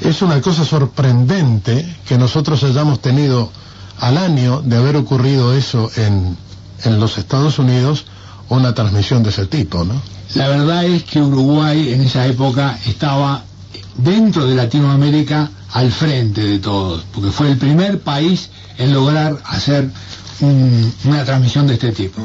Es 0.00 0.22
una 0.22 0.40
cosa 0.40 0.64
sorprendente 0.64 1.96
que 2.06 2.18
nosotros 2.18 2.62
hayamos 2.62 3.00
tenido 3.00 3.50
al 3.98 4.18
año 4.18 4.62
de 4.62 4.76
haber 4.76 4.96
ocurrido 4.96 5.54
eso 5.54 5.90
en, 5.96 6.36
en 6.84 7.00
los 7.00 7.18
Estados 7.18 7.58
Unidos, 7.58 8.06
una 8.48 8.74
transmisión 8.74 9.22
de 9.22 9.30
ese 9.30 9.46
tipo, 9.46 9.84
¿no? 9.84 10.00
La 10.34 10.48
verdad 10.48 10.84
es 10.84 11.04
que 11.04 11.20
Uruguay 11.20 11.92
en 11.92 12.02
esa 12.02 12.26
época 12.26 12.78
estaba 12.86 13.44
dentro 13.96 14.46
de 14.46 14.54
Latinoamérica 14.54 15.50
al 15.72 15.90
frente 15.90 16.42
de 16.42 16.58
todos, 16.58 17.04
porque 17.12 17.30
fue 17.30 17.50
el 17.50 17.58
primer 17.58 18.00
país 18.00 18.50
en 18.78 18.92
lograr 18.92 19.40
hacer 19.44 19.90
un, 20.40 20.92
una 21.04 21.24
transmisión 21.24 21.66
de 21.66 21.74
este 21.74 21.92
tipo. 21.92 22.22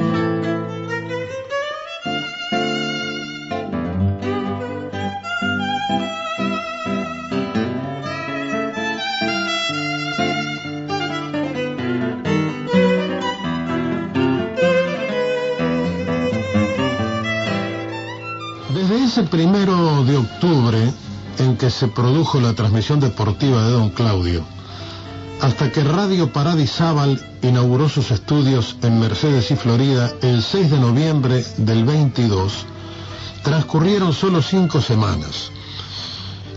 Primero 19.32 20.04
de 20.04 20.18
octubre 20.18 20.94
en 21.40 21.56
que 21.56 21.72
se 21.72 21.88
produjo 21.88 22.42
la 22.42 22.54
transmisión 22.54 23.00
deportiva 23.00 23.64
de 23.64 23.72
Don 23.72 23.90
Claudio, 23.90 24.44
hasta 25.40 25.72
que 25.72 25.86
Radio 25.86 26.34
Paradisábal 26.34 27.20
inauguró 27.42 27.88
sus 27.88 28.12
estudios 28.12 28.76
en 28.84 29.00
Mercedes 29.00 29.50
y 29.50 29.56
Florida 29.56 30.12
el 30.22 30.44
6 30.44 30.72
de 30.72 30.80
noviembre 30.80 31.46
del 31.58 31.86
22, 31.86 32.66
transcurrieron 33.42 34.12
solo 34.14 34.42
cinco 34.42 34.82
semanas. 34.82 35.50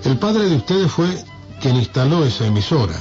El 0.02 0.18
padre 0.18 0.48
de 0.48 0.56
ustedes 0.56 0.90
fue 0.90 1.24
quien 1.60 1.76
instaló 1.76 2.24
esa 2.26 2.44
emisora. 2.44 3.00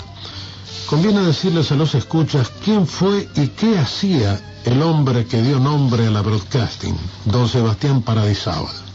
Conviene 0.86 1.22
decirles 1.22 1.72
a 1.72 1.76
los 1.76 1.96
escuchas 1.96 2.52
quién 2.64 2.86
fue 2.86 3.28
y 3.36 3.48
qué 3.48 3.80
hacía 3.80 4.40
el 4.66 4.84
hombre 4.84 5.26
que 5.26 5.42
dio 5.42 5.60
nombre 5.60 6.06
a 6.06 6.12
la 6.12 6.22
broadcasting, 6.22 6.96
don 7.26 7.50
Sebastián 7.50 8.04
Paradisábal. 8.04 8.93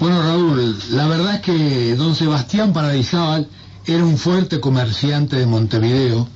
Bueno, 0.00 0.22
Raúl, 0.22 0.78
la 0.92 1.06
verdad 1.08 1.34
es 1.34 1.40
que 1.42 1.94
don 1.94 2.14
Sebastián 2.14 2.72
Paradisábal 2.72 3.46
era 3.84 4.02
un 4.02 4.16
fuerte 4.16 4.58
comerciante 4.58 5.36
de 5.36 5.44
Montevideo, 5.44 6.26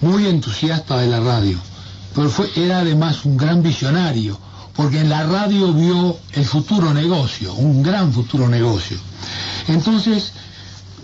muy 0.00 0.28
entusiasta 0.28 0.96
de 0.98 1.08
la 1.08 1.18
radio, 1.18 1.58
pero 2.14 2.30
fue, 2.30 2.48
era 2.54 2.78
además 2.78 3.24
un 3.24 3.36
gran 3.36 3.64
visionario, 3.64 4.38
porque 4.76 5.00
en 5.00 5.08
la 5.08 5.24
radio 5.24 5.72
vio 5.72 6.18
el 6.34 6.44
futuro 6.44 6.94
negocio, 6.94 7.52
un 7.54 7.82
gran 7.82 8.12
futuro 8.12 8.48
negocio. 8.48 8.96
Entonces, 9.66 10.32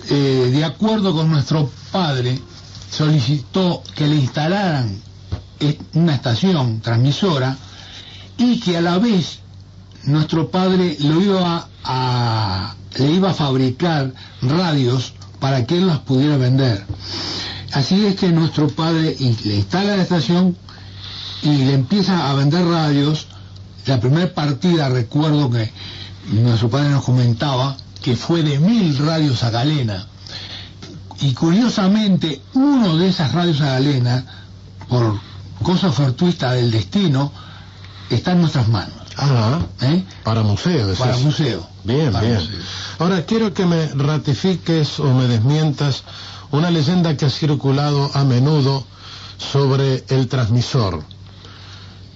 eh, 0.09 0.51
de 0.53 0.65
acuerdo 0.65 1.13
con 1.13 1.29
nuestro 1.29 1.69
padre, 1.91 2.41
solicitó 2.89 3.83
que 3.97 4.07
le 4.07 4.15
instalaran 4.15 4.97
eh, 5.59 5.77
una 5.95 6.15
estación 6.15 6.81
transmisora 6.81 7.57
y 8.39 8.61
que 8.61 8.77
a 8.77 8.81
la 8.81 8.99
vez 8.99 9.41
nuestro 10.07 10.51
padre 10.51 10.97
le 10.99 11.15
iba 11.19 11.69
a 11.85 13.35
fabricar 13.35 14.13
radios 14.43 15.13
para 15.41 15.67
que 15.67 15.79
él 15.79 15.87
las 15.87 15.99
pudiera 16.01 16.37
vender. 16.37 16.85
Así 17.73 18.07
es 18.07 18.17
que 18.17 18.31
nuestro 18.31 18.69
padre 18.69 19.17
le 19.45 19.55
instala 19.57 19.97
la 19.97 20.03
estación 20.03 20.57
y 21.43 21.65
le 21.65 21.75
empieza 21.75 22.31
a 22.31 22.35
vender 22.35 22.65
radios. 22.67 23.27
La 23.87 24.01
primera 24.01 24.33
partida 24.33 24.89
recuerdo 24.89 25.51
que 25.51 25.71
nuestro 26.33 26.71
padre 26.71 26.91
nos 26.91 27.05
comentaba 27.05 27.77
que 28.03 28.17
fue 28.17 28.43
de 28.43 28.59
mil 28.59 28.97
radios 28.99 29.43
a 29.43 29.51
galena. 29.51 30.07
Y 31.21 31.33
curiosamente, 31.33 32.41
uno 32.55 32.97
de 32.97 33.09
esas 33.09 33.33
radios 33.33 33.61
a 33.61 33.73
galena, 33.73 34.25
por 34.89 35.19
cosa 35.63 35.91
fortuita 35.91 36.53
del 36.53 36.71
destino, 36.71 37.33
está 38.11 38.33
en 38.33 38.41
nuestras 38.43 38.69
manos. 38.69 39.06
Ah, 39.17 39.61
¿Eh? 39.81 40.05
para 40.25 40.43
museo. 40.43 40.95
Para 40.95 41.13
eso. 41.13 41.21
museo. 41.25 41.67
Bien, 41.85 42.13
para 42.13 42.27
bien. 42.27 42.41
museo. 42.41 42.61
Ahora 42.99 43.25
quiero 43.25 43.55
que 43.55 43.67
me 43.67 43.87
ratifiques 43.89 45.01
o 45.01 45.13
me 45.15 45.27
desmientas 45.27 46.05
una 46.51 46.71
leyenda 46.71 47.17
que 47.17 47.27
ha 47.27 47.31
circulado 47.31 48.11
a 48.15 48.25
menudo 48.25 48.85
sobre 49.39 50.05
el 50.09 50.29
transmisor. 50.29 51.03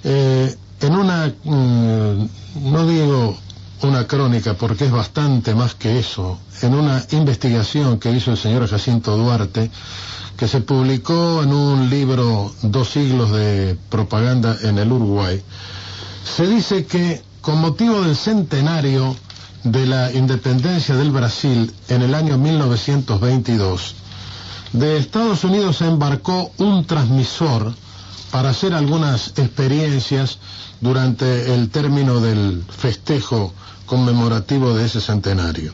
Eh, 0.04 0.56
en 0.80 0.94
una, 0.94 1.32
mm, 1.44 2.28
no 2.72 2.86
digo 2.86 3.36
una 3.82 4.06
crónica 4.06 4.54
porque 4.54 4.86
es 4.86 4.90
bastante 4.92 5.54
más 5.54 5.74
que 5.74 5.98
eso, 5.98 6.38
en 6.62 6.74
una 6.74 7.04
investigación 7.12 7.98
que 7.98 8.10
hizo 8.10 8.30
el 8.30 8.36
señor 8.36 8.68
Jacinto 8.68 9.16
Duarte, 9.16 9.70
que 10.36 10.48
se 10.48 10.60
publicó 10.60 11.42
en 11.42 11.52
un 11.52 11.90
libro 11.90 12.52
Dos 12.62 12.90
siglos 12.90 13.30
de 13.30 13.76
propaganda 13.88 14.56
en 14.62 14.78
el 14.78 14.90
Uruguay, 14.90 15.42
se 16.24 16.46
dice 16.46 16.86
que 16.86 17.22
con 17.40 17.60
motivo 17.60 18.02
del 18.02 18.16
centenario 18.16 19.16
de 19.64 19.86
la 19.86 20.12
independencia 20.12 20.96
del 20.96 21.10
Brasil 21.10 21.72
en 21.88 22.02
el 22.02 22.14
año 22.14 22.38
1922, 22.38 23.94
de 24.72 24.98
Estados 24.98 25.44
Unidos 25.44 25.78
se 25.78 25.86
embarcó 25.86 26.52
un 26.58 26.84
transmisor 26.86 27.74
para 28.30 28.50
hacer 28.50 28.74
algunas 28.74 29.28
experiencias 29.36 30.38
durante 30.80 31.54
el 31.54 31.68
término 31.70 32.20
del 32.20 32.64
festejo 32.68 33.52
conmemorativo 33.86 34.74
de 34.74 34.86
ese 34.86 35.00
centenario. 35.00 35.72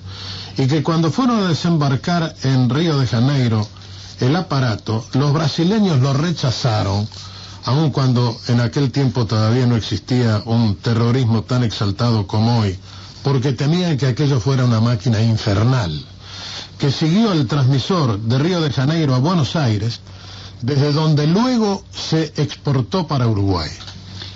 Y 0.57 0.67
que 0.67 0.83
cuando 0.83 1.11
fueron 1.11 1.41
a 1.41 1.49
desembarcar 1.49 2.35
en 2.43 2.71
Río 2.71 2.99
de 2.99 3.07
Janeiro 3.07 3.67
el 4.21 4.35
aparato, 4.35 5.05
los 5.13 5.33
brasileños 5.35 6.01
lo 6.01 6.15
rechazaron, 6.15 7.07
aun 7.67 7.91
cuando 7.91 8.39
en 8.47 8.61
aquel 8.61 8.93
tiempo 8.93 9.27
todavía 9.27 9.67
no 9.67 9.77
existía 9.77 10.41
un 10.47 10.77
terrorismo 10.77 11.43
tan 11.43 11.65
exaltado 11.65 12.27
como 12.27 12.61
hoy, 12.61 12.79
porque 13.25 13.53
temían 13.53 13.99
que 13.99 14.07
aquello 14.07 14.39
fuera 14.39 14.65
una 14.65 14.81
máquina 14.81 15.21
infernal, 15.21 15.93
que 16.79 16.93
siguió 16.93 17.33
el 17.33 17.49
transmisor 17.49 18.21
de 18.21 18.39
Río 18.39 18.61
de 18.61 18.71
Janeiro 18.71 19.17
a 19.17 19.19
Buenos 19.19 19.57
Aires, 19.57 20.01
desde 20.63 20.93
donde 20.93 21.27
luego 21.27 21.83
se 21.93 22.33
exportó 22.37 23.09
para 23.09 23.27
Uruguay. 23.27 23.71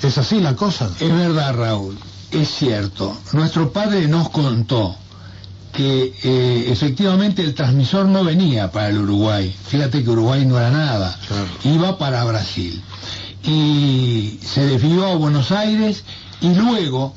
¿Es 0.03 0.19
así 0.19 0.40
la 0.40 0.57
cosa? 0.57 0.90
Es 0.99 1.12
verdad, 1.12 1.55
Raúl, 1.55 1.97
es 2.33 2.49
cierto. 2.49 3.16
Nuestro 3.33 3.73
padre 3.73 4.09
nos 4.09 4.31
contó 4.31 4.97
que 5.73 6.12
eh, 6.25 6.64
efectivamente 6.66 7.43
el 7.43 7.55
transmisor 7.55 8.07
no 8.07 8.25
venía 8.25 8.73
para 8.73 8.88
el 8.88 8.99
Uruguay. 8.99 9.55
Fíjate 9.69 10.03
que 10.03 10.11
Uruguay 10.11 10.45
no 10.45 10.59
era 10.59 10.71
nada. 10.71 11.16
Claro. 11.29 11.47
Iba 11.62 11.97
para 11.97 12.25
Brasil. 12.25 12.83
Y 13.44 14.38
se 14.42 14.66
desvió 14.66 15.07
a 15.07 15.14
Buenos 15.14 15.50
Aires 15.50 16.05
y 16.40 16.55
luego 16.55 17.14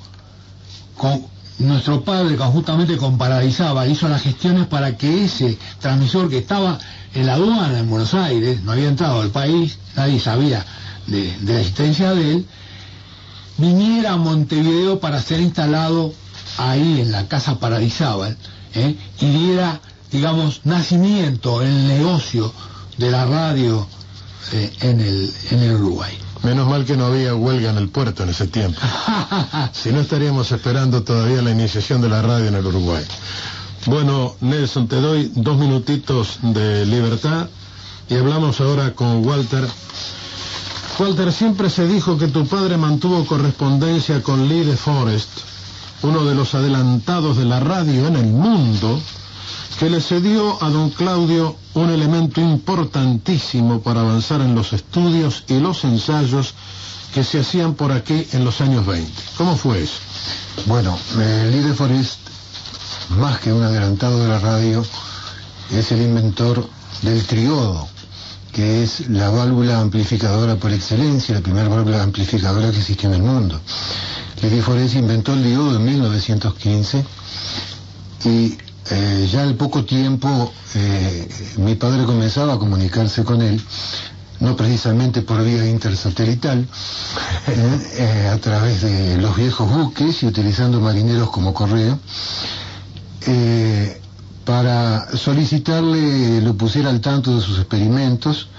con 0.97 1.25
nuestro 1.59 2.03
padre 2.03 2.35
conjuntamente 2.35 2.97
con 2.97 3.17
Paradisábal 3.17 3.89
hizo 3.91 4.07
las 4.07 4.21
gestiones 4.21 4.67
para 4.67 4.97
que 4.97 5.25
ese 5.25 5.57
transmisor 5.79 6.29
que 6.29 6.39
estaba 6.39 6.79
en 7.13 7.27
la 7.27 7.33
aduana 7.33 7.79
en 7.79 7.89
Buenos 7.89 8.13
Aires, 8.13 8.63
no 8.63 8.71
había 8.71 8.87
entrado 8.87 9.21
al 9.21 9.29
país, 9.29 9.77
nadie 9.95 10.19
sabía 10.19 10.65
de, 11.07 11.35
la 11.43 11.59
existencia 11.59 12.13
de 12.13 12.33
él, 12.33 12.45
viniera 13.57 14.13
a 14.13 14.17
Montevideo 14.17 14.99
para 14.99 15.21
ser 15.21 15.39
instalado 15.39 16.13
ahí 16.57 17.01
en 17.01 17.11
la 17.11 17.27
casa 17.27 17.59
Paradisábal 17.59 18.35
¿eh? 18.73 18.95
y 19.19 19.25
diera, 19.25 19.79
digamos, 20.11 20.61
nacimiento 20.63 21.61
en 21.61 21.69
el 21.69 21.87
negocio 21.87 22.51
de 22.97 23.11
la 23.11 23.25
radio 23.25 23.87
eh, 24.51 24.71
en, 24.81 24.99
el, 24.99 25.33
en 25.51 25.59
el 25.59 25.75
Uruguay. 25.75 26.17
Menos 26.43 26.67
mal 26.67 26.83
que 26.83 26.97
no 26.97 27.05
había 27.05 27.33
huelga 27.35 27.69
en 27.69 27.77
el 27.77 27.89
puerto 27.89 28.23
en 28.23 28.29
ese 28.29 28.47
tiempo. 28.47 28.79
si 29.71 29.91
no 29.91 30.01
estaríamos 30.01 30.51
esperando 30.51 31.03
todavía 31.03 31.41
la 31.41 31.51
iniciación 31.51 32.01
de 32.01 32.09
la 32.09 32.21
radio 32.21 32.47
en 32.47 32.55
el 32.55 32.65
Uruguay. 32.65 33.03
Bueno, 33.85 34.35
Nelson, 34.41 34.87
te 34.87 34.99
doy 34.99 35.31
dos 35.35 35.57
minutitos 35.57 36.39
de 36.41 36.85
libertad 36.85 37.47
y 38.09 38.15
hablamos 38.15 38.59
ahora 38.61 38.93
con 38.93 39.25
Walter. 39.25 39.67
Walter, 40.99 41.31
siempre 41.31 41.69
se 41.69 41.87
dijo 41.87 42.17
que 42.17 42.27
tu 42.27 42.45
padre 42.45 42.77
mantuvo 42.77 43.25
correspondencia 43.25 44.21
con 44.21 44.47
Lee 44.47 44.63
de 44.63 44.77
Forest, 44.77 45.29
uno 46.01 46.23
de 46.23 46.35
los 46.35 46.53
adelantados 46.55 47.37
de 47.37 47.45
la 47.45 47.59
radio 47.59 48.07
en 48.07 48.15
el 48.15 48.27
mundo, 48.27 49.01
que 49.79 49.89
le 49.89 50.01
cedió 50.01 50.61
a 50.63 50.69
don 50.69 50.89
Claudio 50.91 51.55
un 51.73 51.89
elemento 51.89 52.41
importantísimo 52.41 53.81
para 53.81 54.01
avanzar 54.01 54.41
en 54.41 54.55
los 54.55 54.73
estudios 54.73 55.43
y 55.47 55.59
los 55.59 55.83
ensayos 55.83 56.53
que 57.13 57.23
se 57.23 57.39
hacían 57.39 57.75
por 57.75 57.91
aquí 57.91 58.27
en 58.31 58.43
los 58.43 58.61
años 58.61 58.85
20. 58.85 59.11
¿Cómo 59.37 59.55
fue 59.55 59.83
eso? 59.83 59.99
Bueno, 60.65 60.97
eh, 61.19 61.49
Lee 61.51 61.59
de 61.59 61.73
Forest, 61.73 62.19
más 63.17 63.39
que 63.39 63.53
un 63.53 63.63
adelantado 63.63 64.21
de 64.21 64.27
la 64.27 64.39
radio, 64.39 64.83
es 65.71 65.91
el 65.91 66.01
inventor 66.01 66.67
del 67.01 67.23
triodo, 67.25 67.87
que 68.51 68.83
es 68.83 69.09
la 69.09 69.29
válvula 69.29 69.79
amplificadora 69.79 70.55
por 70.55 70.71
excelencia, 70.71 71.35
la 71.35 71.41
primera 71.41 71.69
válvula 71.69 72.03
amplificadora 72.03 72.71
que 72.71 72.79
existió 72.79 73.09
en 73.09 73.15
el 73.15 73.23
mundo. 73.23 73.59
Lee 74.41 74.49
de 74.49 74.61
Forest 74.61 74.95
inventó 74.95 75.33
el 75.33 75.43
diodo 75.43 75.77
en 75.77 75.85
1915 75.85 77.05
y 78.25 78.57
eh, 78.91 79.29
ya 79.31 79.43
al 79.43 79.55
poco 79.55 79.85
tiempo 79.85 80.51
eh, 80.75 81.27
mi 81.57 81.75
padre 81.75 82.05
comenzaba 82.05 82.53
a 82.53 82.59
comunicarse 82.59 83.23
con 83.23 83.41
él 83.41 83.61
no 84.39 84.57
precisamente 84.57 85.21
por 85.21 85.41
vía 85.41 85.65
intersatelital, 85.69 86.67
eh, 87.47 88.29
a 88.29 88.37
través 88.39 88.81
de 88.81 89.17
los 89.17 89.37
viejos 89.37 89.71
buques 89.71 90.21
y 90.21 90.25
utilizando 90.25 90.81
marineros 90.81 91.29
como 91.29 91.53
correo, 91.53 91.97
para 94.43 95.15
solicitarle 95.15 96.41
lo 96.41 96.57
pusiera 96.57 96.89
al 96.89 96.99
tanto 96.99 97.33
de 97.37 97.41
sus 97.41 97.57
experimentos 97.57 98.49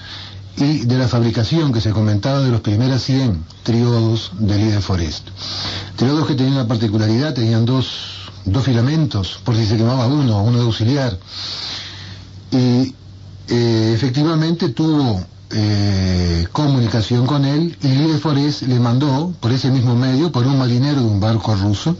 y 0.57 0.87
de 0.87 0.99
la 0.99 1.09
fabricación 1.09 1.73
que 1.73 1.81
se 1.81 1.91
comentaba 1.91 2.41
de 2.41 2.51
los 2.51 2.61
primeros 2.61 3.03
100 3.03 3.45
triodos 3.63 4.33
de 4.39 4.57
Líder 4.57 4.83
Forest. 4.83 5.29
Triodos 5.97 6.27
que 6.27 6.35
tenían 6.35 6.55
una 6.55 6.69
particularidad, 6.69 7.35
tenían 7.35 7.65
dos, 7.65 8.24
dos 8.45 8.65
filamentos, 8.65 9.41
por 9.45 9.57
si 9.57 9.67
se 9.67 9.77
quemaba 9.77 10.07
uno, 10.07 10.43
uno 10.43 10.59
de 10.59 10.65
auxiliar. 10.65 11.19
Y 12.51 12.95
eh, 13.49 13.93
efectivamente 13.95 14.71
tuvo 14.71 15.25
eh, 15.51 16.47
comunicación 16.53 17.27
con 17.27 17.45
él 17.45 17.77
y 17.83 17.89
Líder 17.89 18.19
Forest 18.19 18.63
le 18.63 18.81
mandó, 18.81 19.33
por 19.41 19.53
ese 19.53 19.71
mismo 19.71 19.95
medio, 19.95 20.33
por 20.33 20.47
un 20.47 20.59
marinero 20.59 21.01
de 21.01 21.07
un 21.07 21.21
barco 21.21 21.55
ruso, 21.55 21.97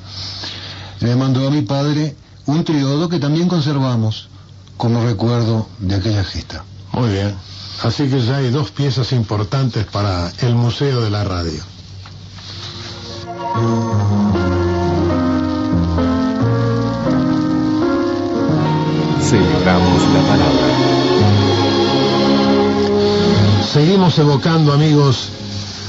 le 1.01 1.15
mandó 1.17 1.47
a 1.47 1.51
mi 1.51 1.63
padre 1.63 2.17
un 2.47 2.65
triodo 2.65 3.09
que 3.09 3.19
también 3.19 3.49
conservamos 3.49 4.29
como 4.77 5.05
recuerdo 5.05 5.69
de 5.79 5.95
aquella 5.97 6.25
gesta. 6.25 6.65
Muy 6.93 7.11
bien. 7.11 7.35
Así 7.83 8.09
que 8.09 8.25
ya 8.25 8.37
hay 8.37 8.51
dos 8.51 8.71
piezas 8.71 9.13
importantes 9.13 9.85
para 9.87 10.33
el 10.41 10.55
Museo 10.55 11.01
de 11.01 11.11
la 11.11 11.25
Radio. 11.25 11.63
Celebramos 19.35 20.03
la 20.13 20.21
palabra. 20.21 20.67
Seguimos 23.73 24.17
evocando, 24.21 24.73
amigos, 24.73 25.29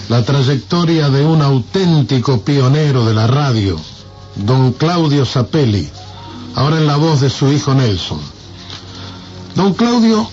la 0.09 0.25
trayectoria 0.25 1.09
de 1.09 1.23
un 1.23 1.43
auténtico 1.43 2.41
pionero 2.41 3.05
de 3.05 3.13
la 3.13 3.27
radio, 3.27 3.79
don 4.33 4.73
Claudio 4.73 5.27
Zapelli, 5.27 5.87
ahora 6.55 6.77
en 6.77 6.87
la 6.87 6.95
voz 6.95 7.21
de 7.21 7.29
su 7.29 7.51
hijo 7.51 7.75
Nelson. 7.75 8.19
Don 9.53 9.75
Claudio 9.75 10.27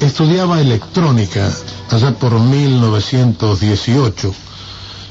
estudiaba 0.00 0.60
electrónica 0.60 1.52
allá 1.90 2.10
por 2.18 2.40
1918. 2.40 4.34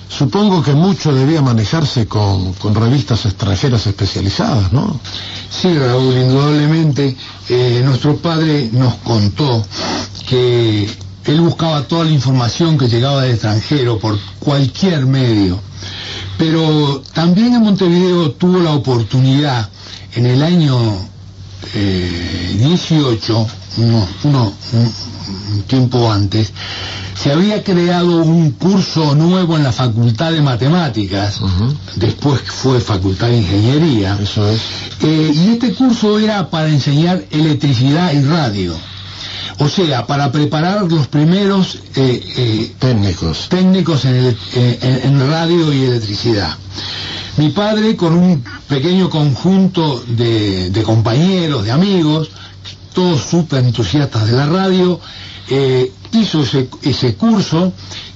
Supongo 0.10 0.63
que 0.63 0.74
mucho 0.74 1.13
debía 1.13 1.41
manejarse 1.41 2.08
con, 2.08 2.54
con 2.54 2.74
revistas 2.74 3.26
extranjeras 3.26 3.86
especializadas, 3.88 4.72
¿no? 4.72 5.00
Sí, 5.50 5.78
Raúl, 5.78 6.15
indudablemente 6.17 7.15
eh, 7.50 7.82
nuestro 7.84 8.17
padre 8.17 8.70
nos 8.72 8.96
contó 8.96 9.65
que 10.28 10.89
él 11.26 11.41
buscaba 11.41 11.84
toda 11.84 12.06
la 12.06 12.12
información 12.12 12.78
que 12.78 12.88
llegaba 12.88 13.24
del 13.24 13.34
extranjero 13.34 14.00
por 14.00 14.17
cualquier 14.39 15.06
medio. 15.06 15.60
Pero 16.38 17.02
también 17.13 17.54
en 17.54 17.63
Montevideo 17.63 18.32
tuvo 18.32 18.60
la 18.60 18.72
oportunidad 18.72 19.70
en 20.15 20.26
el 20.26 20.41
año 20.41 20.78
eh, 21.74 22.56
18, 22.60 23.48
uno, 23.78 24.08
uno, 24.24 24.54
un, 25.28 25.62
tiempo 25.63 26.12
antes, 26.12 26.52
se 27.16 27.32
había 27.32 27.63
creado 27.63 28.18
un 28.24 28.52
curso 28.52 29.16
nuevo 29.16 29.58
en 29.58 29.63
la 29.63 29.72
Facultad 29.72 30.32
de 30.32 30.42
Matemáticas, 30.42 31.40
después 31.96 32.42
fue 32.46 32.80
Facultad 32.80 33.28
de 33.28 33.38
Ingeniería, 33.38 34.18
Eso 34.22 34.48
es. 34.50 34.62
eh, 35.02 35.32
y 35.34 35.50
este 35.54 35.74
curso 35.74 36.20
era 36.20 36.50
para 36.50 36.70
enseñar 36.70 37.24
electricidad 37.32 38.13
y 38.13 38.22
radio. 38.24 38.74
O 39.60 39.68
sea, 39.68 40.06
para 40.06 40.32
preparar 40.32 40.84
los 40.84 41.08
primeros 41.08 41.80
eh, 41.96 42.22
eh, 42.38 42.72
técnicos, 42.78 43.48
técnicos 43.50 44.06
en, 44.06 44.16
ele- 44.16 44.38
en- 44.54 45.00
en 45.22 45.30
radio 45.32 45.74
y 45.74 45.84
electricidad. 45.86 46.56
Mi 47.38 47.50
padre, 47.50 47.96
con 47.96 48.13
un 48.13 48.44
pequeño 48.68 49.10
conjunto 49.10 50.04
de, 50.08 50.70
de 50.70 50.84
compañeros, 50.84 51.66
de 51.66 51.72
amigos, 51.72 52.30
todos 52.98 53.22
súper 53.22 53.64
entusiastas 53.64 54.26
de 54.26 54.32
la 54.32 54.48
radio, 54.48 55.00
eh, 55.50 55.92
hizo 56.14 56.42
ese, 56.42 56.68
ese 56.82 57.14
curso 57.14 57.72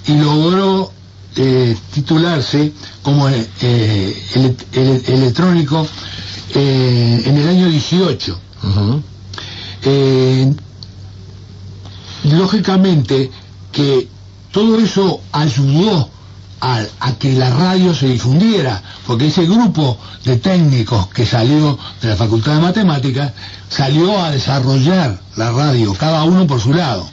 y 0.07 0.15
logró 0.15 0.91
eh, 1.35 1.77
titularse 1.93 2.73
como 3.03 3.29
eh, 3.29 3.45
ele- 4.33 4.55
ele- 4.73 5.03
electrónico 5.05 5.87
en 6.55 7.37
el 7.37 7.47
año 7.47 7.67
18. 7.69 8.39
Eh, 9.83 10.51
lógicamente 12.23 13.29
que 13.71 14.07
todo 14.51 14.79
eso 14.79 15.21
ayudó 15.31 16.09
a, 16.61 16.83
a 16.99 17.13
que 17.15 17.33
la 17.33 17.49
radio 17.49 17.93
se 17.93 18.07
difundiera, 18.07 18.81
porque 19.07 19.27
ese 19.27 19.45
grupo 19.45 19.97
de 20.23 20.37
técnicos 20.37 21.07
que 21.07 21.25
salió 21.25 21.77
de 22.01 22.09
la 22.09 22.15
Facultad 22.15 22.53
de 22.55 22.61
Matemáticas 22.61 23.31
salió 23.69 24.21
a 24.23 24.29
desarrollar 24.31 25.19
la 25.35 25.51
radio, 25.51 25.93
cada 25.95 26.23
uno 26.23 26.45
por 26.47 26.59
su 26.61 26.73
lado. 26.73 27.09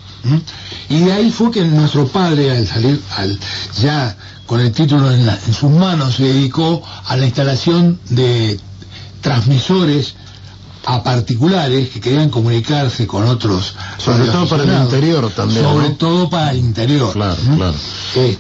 Y 0.91 0.99
de 1.01 1.13
ahí 1.13 1.31
fue 1.31 1.51
que 1.51 1.65
nuestro 1.65 2.07
padre, 2.09 2.51
al 2.57 2.67
salir 2.67 3.01
al, 3.17 3.39
ya 3.81 4.15
con 4.47 4.61
el 4.61 4.73
título 4.73 5.11
en, 5.13 5.25
la- 5.25 5.39
en 5.47 5.55
sus 5.55 5.71
manos, 5.71 6.17
se 6.17 6.25
dedicó 6.25 6.83
a 7.07 7.17
la 7.17 7.25
instalación 7.25 7.99
de 8.11 8.59
transmisores 9.23 10.15
a 10.85 11.03
particulares 11.03 11.91
que 11.91 12.01
querían 12.01 12.31
comunicarse 12.31 13.07
con 13.07 13.25
otros 13.29 13.75
Sobre 13.99 14.27
todo 14.27 14.49
para 14.49 14.63
el 14.65 14.83
interior 14.85 15.31
también. 15.31 15.63
sobre 15.65 15.89
¿no? 15.91 15.95
todo 15.97 16.31
para 16.31 16.51
el 16.53 16.59
interior 16.59 17.13
Claro, 17.13 17.37
claro. 17.57 17.75
Eh, 18.17 18.39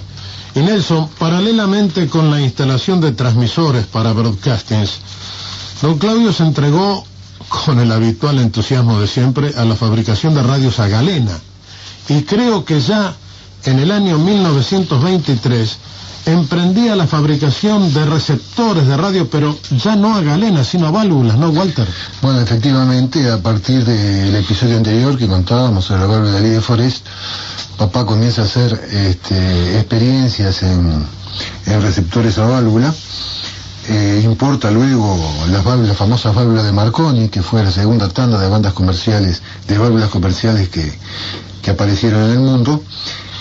Y 0.55 0.61
Nelson, 0.61 1.09
paralelamente 1.19 2.09
con 2.09 2.31
la 2.31 2.41
instalación 2.41 3.01
de 3.01 3.13
transmisores 3.13 3.87
para 3.87 4.13
broadcastings, 4.13 5.01
don 5.83 5.99
Claudio 5.99 6.33
se 6.33 6.45
entregó, 6.45 7.05
con 7.49 7.79
el 7.81 7.93
habitual 7.93 8.39
entusiasmo 8.39 9.01
de 9.01 9.07
siempre, 9.07 9.55
a 9.57 9.65
la 9.65 9.77
fabricación 9.77 10.35
de 10.35 10.43
radios 10.43 10.81
a 10.81 10.89
galena. 10.89 11.39
Y 12.09 12.23
creo 12.23 12.65
que 12.65 12.81
ya 12.81 13.15
en 13.65 13.79
el 13.79 13.91
año 13.91 14.19
1923 14.19 15.79
emprendía 16.33 16.95
la 16.95 17.07
fabricación 17.07 17.93
de 17.95 18.05
receptores 18.05 18.87
de 18.87 18.97
radio, 18.97 19.29
pero 19.31 19.57
ya 19.71 19.97
no 19.97 20.15
a 20.15 20.21
galena, 20.21 20.63
sino 20.63 20.87
a 20.87 20.91
válvulas, 20.91 21.39
¿no, 21.39 21.49
Walter? 21.51 21.89
Bueno, 22.21 22.41
efectivamente, 22.41 23.31
a 23.31 23.39
partir 23.39 23.85
del 23.85 24.37
episodio 24.37 24.77
anterior 24.77 25.17
que 25.17 25.27
contábamos 25.27 25.87
sobre 25.87 26.03
la 26.03 26.07
válvula 26.07 26.33
de 26.33 26.43
Líder 26.43 26.63
Forest, 26.63 27.07
papá 27.79 28.05
comienza 28.05 28.43
a 28.43 28.45
hacer 28.45 28.73
este, 28.93 29.79
experiencias 29.79 30.63
en, 30.63 31.07
en 31.67 31.83
receptores 31.83 32.37
a 32.39 32.47
válvula. 32.47 32.95
Eh, 33.91 34.21
importa 34.23 34.71
luego 34.71 35.17
las 35.51 35.65
válvulas, 35.65 35.89
las 35.89 35.97
famosas 35.97 36.35
válvulas 36.35 36.65
de 36.65 36.73
Marconi, 36.73 37.31
que 37.31 37.43
fue 37.43 37.63
la 37.63 37.71
segunda 37.71 38.11
tanda 38.11 38.39
de 38.39 38.47
bandas 38.47 38.75
comerciales, 38.75 39.41
de 39.67 39.79
válvulas 39.79 40.11
comerciales 40.11 40.69
que, 40.69 40.93
que 41.63 41.71
aparecieron 41.71 42.25
en 42.25 42.31
el 42.33 42.39
mundo. 42.41 42.83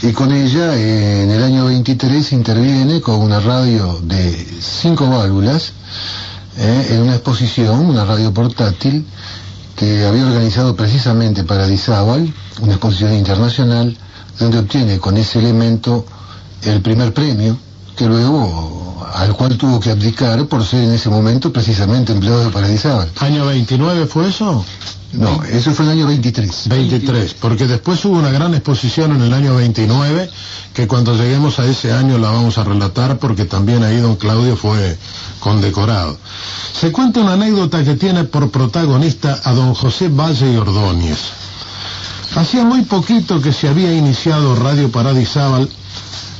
Y 0.01 0.13
con 0.13 0.31
ella, 0.31 0.73
eh, 0.75 1.23
en 1.23 1.31
el 1.31 1.43
año 1.43 1.65
23, 1.65 2.31
interviene 2.31 3.01
con 3.01 3.15
una 3.15 3.41
radio 3.41 3.99
de 4.03 4.47
cinco 4.61 5.09
válvulas, 5.09 5.73
eh, 6.57 6.87
en 6.91 7.01
una 7.01 7.15
exposición, 7.15 7.85
una 7.85 8.05
radio 8.05 8.33
portátil, 8.33 9.05
que 9.75 10.05
había 10.05 10.25
organizado 10.25 10.77
precisamente 10.77 11.43
para 11.43 11.67
Dizábal, 11.67 12.33
una 12.61 12.71
exposición 12.71 13.13
internacional, 13.13 13.97
donde 14.39 14.59
obtiene 14.59 14.97
con 14.97 15.17
ese 15.17 15.39
elemento 15.39 16.05
el 16.63 16.81
primer 16.81 17.13
premio, 17.13 17.57
que 17.97 18.05
luego, 18.05 19.05
al 19.13 19.33
cual 19.33 19.57
tuvo 19.57 19.79
que 19.79 19.89
abdicar 19.89 20.45
por 20.45 20.63
ser 20.63 20.83
en 20.83 20.93
ese 20.93 21.09
momento 21.09 21.51
precisamente 21.51 22.13
empleado 22.13 22.45
de 22.45 22.51
Paradisábal. 22.51 23.09
¿Año 23.19 23.45
29 23.47 24.05
fue 24.05 24.29
eso? 24.29 24.63
No, 25.13 25.41
eso 25.43 25.73
fue 25.73 25.85
el 25.85 25.91
año 25.91 26.07
23. 26.07 26.67
23, 26.67 27.33
porque 27.35 27.65
después 27.65 28.03
hubo 28.05 28.19
una 28.19 28.29
gran 28.29 28.53
exposición 28.53 29.15
en 29.15 29.23
el 29.23 29.33
año 29.33 29.55
29, 29.55 30.29
que 30.73 30.87
cuando 30.87 31.15
lleguemos 31.15 31.59
a 31.59 31.65
ese 31.65 31.91
año 31.91 32.17
la 32.19 32.29
vamos 32.29 32.57
a 32.57 32.63
relatar, 32.63 33.17
porque 33.17 33.45
también 33.45 33.83
ahí 33.83 33.97
don 33.97 34.15
Claudio 34.15 34.55
fue 34.55 34.97
condecorado. 35.39 36.17
Se 36.79 36.91
cuenta 36.91 37.21
una 37.21 37.33
anécdota 37.33 37.83
que 37.83 37.95
tiene 37.95 38.25
por 38.25 38.51
protagonista 38.51 39.39
a 39.43 39.53
don 39.53 39.73
José 39.73 40.09
Valle 40.09 40.53
y 40.53 40.57
Ordóñez. 40.57 41.19
Hacía 42.35 42.63
muy 42.63 42.83
poquito 42.83 43.41
que 43.41 43.53
se 43.53 43.67
había 43.67 43.91
iniciado 43.93 44.55
Radio 44.55 44.91
Paradisábal 44.91 45.67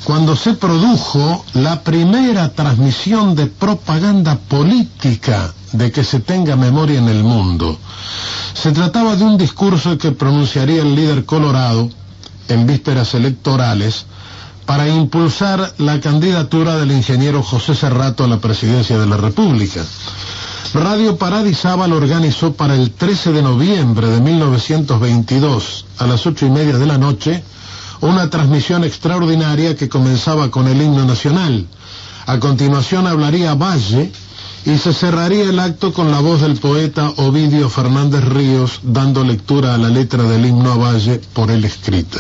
cuando 0.08 0.38
se 0.38 0.54
produjo 0.54 1.44
la 1.54 1.82
primera 1.82 2.48
transmisión 2.54 3.36
de 3.36 3.48
propaganda 3.48 4.38
política 4.38 5.54
de 5.74 5.92
que 5.92 6.06
se 6.06 6.22
tenga 6.22 6.56
memoria 6.56 7.00
en 7.00 7.10
el 7.10 7.26
mundo. 7.26 7.78
Se 8.54 8.72
trataba 8.72 9.18
de 9.18 9.26
un 9.26 9.38
discurso 9.38 9.98
que 9.98 10.14
pronunciaría 10.14 10.82
el 10.82 10.96
líder 10.96 11.26
colorado 11.26 11.90
en 12.48 12.66
vísperas 12.66 13.16
electorales 13.16 14.06
para 14.66 14.88
impulsar 14.88 15.74
la 15.78 16.00
candidatura 16.00 16.78
del 16.78 16.94
ingeniero 16.94 17.44
José 17.44 17.76
Serrato 17.76 18.24
a 18.24 18.30
la 18.30 18.40
presidencia 18.40 18.98
de 18.98 19.08
la 19.08 19.18
República. 19.18 19.84
Radio 20.74 21.18
Paradisábal 21.18 21.92
organizó 21.92 22.54
para 22.54 22.76
el 22.76 22.92
13 22.92 23.34
de 23.34 23.42
noviembre 23.42 24.08
de 24.08 24.22
1922 24.22 25.86
a 25.98 26.08
las 26.08 26.26
ocho 26.26 26.46
y 26.46 26.50
media 26.50 26.78
de 26.78 26.86
la 26.86 26.98
noche 26.98 27.44
una 28.02 28.30
transmisión 28.30 28.84
extraordinaria 28.84 29.76
que 29.76 29.90
comenzaba 29.90 30.52
con 30.52 30.68
el 30.68 30.82
himno 30.82 31.06
nacional. 31.06 31.66
A 32.26 32.40
continuación 32.40 33.08
hablaría 33.08 33.56
Valle 33.56 34.12
y 34.66 34.78
se 34.78 34.94
cerraría 34.94 35.46
el 35.46 35.60
acto 35.60 35.94
con 35.94 36.12
la 36.12 36.20
voz 36.20 36.42
del 36.42 36.58
poeta 36.60 37.14
Ovidio 37.18 37.70
Fernández 37.70 38.24
Ríos 38.26 38.82
dando 38.84 39.24
lectura 39.24 39.74
a 39.74 39.78
la 39.78 39.90
letra 39.90 40.24
del 40.24 40.46
himno 40.46 40.74
a 40.74 40.78
Valle 40.78 41.22
por 41.34 41.50
él 41.52 41.64
escrita. 41.64 42.20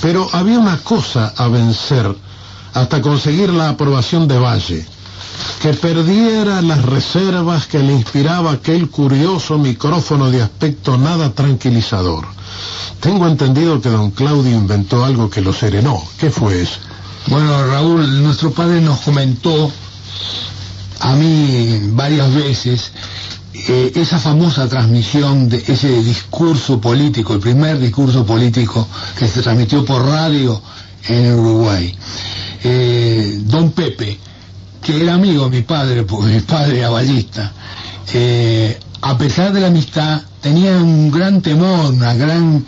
Pero 0.00 0.28
había 0.32 0.58
una 0.58 0.78
cosa 0.78 1.34
a 1.36 1.48
vencer 1.48 2.14
hasta 2.74 3.02
conseguir 3.02 3.50
la 3.50 3.68
aprobación 3.68 4.26
de 4.26 4.38
Valle, 4.38 4.86
que 5.60 5.74
perdiera 5.74 6.60
las 6.62 6.82
reservas 6.82 7.66
que 7.66 7.78
le 7.78 7.92
inspiraba 7.92 8.52
aquel 8.52 8.88
curioso 8.90 9.58
micrófono 9.58 10.30
de 10.30 10.42
aspecto 10.42 10.96
nada 10.96 11.32
tranquilizador. 11.32 12.26
Tengo 13.00 13.26
entendido 13.26 13.80
que 13.80 13.88
don 13.88 14.10
Claudio 14.10 14.52
inventó 14.56 15.04
algo 15.04 15.28
que 15.28 15.40
lo 15.40 15.52
serenó. 15.52 16.02
¿Qué 16.18 16.30
fue 16.30 16.62
eso? 16.62 16.78
Bueno, 17.28 17.66
Raúl, 17.66 18.22
nuestro 18.22 18.50
padre 18.52 18.80
nos 18.80 19.00
comentó 19.00 19.70
a 21.00 21.14
mí 21.14 21.80
varias 21.92 22.32
veces 22.34 22.92
eh, 23.54 23.92
esa 23.96 24.18
famosa 24.18 24.68
transmisión 24.68 25.48
de 25.48 25.62
ese 25.66 26.02
discurso 26.02 26.80
político, 26.80 27.34
el 27.34 27.40
primer 27.40 27.78
discurso 27.78 28.24
político 28.24 28.88
que 29.18 29.28
se 29.28 29.42
transmitió 29.42 29.84
por 29.84 30.04
radio 30.04 30.60
en 31.06 31.34
Uruguay. 31.34 31.94
Eh, 32.64 33.40
don 33.44 33.72
Pepe, 33.72 34.18
que 34.82 35.00
era 35.00 35.14
amigo 35.14 35.44
de 35.44 35.58
mi 35.58 35.62
padre, 35.62 36.02
porque 36.02 36.34
mi 36.34 36.40
padre 36.40 36.78
era 36.80 36.90
ballista, 36.90 37.52
eh, 38.12 38.78
a 39.00 39.16
pesar 39.16 39.52
de 39.52 39.60
la 39.60 39.68
amistad, 39.68 40.22
tenía 40.40 40.76
un 40.76 41.10
gran 41.10 41.40
temor, 41.40 41.92
una 41.92 42.14
gran 42.14 42.64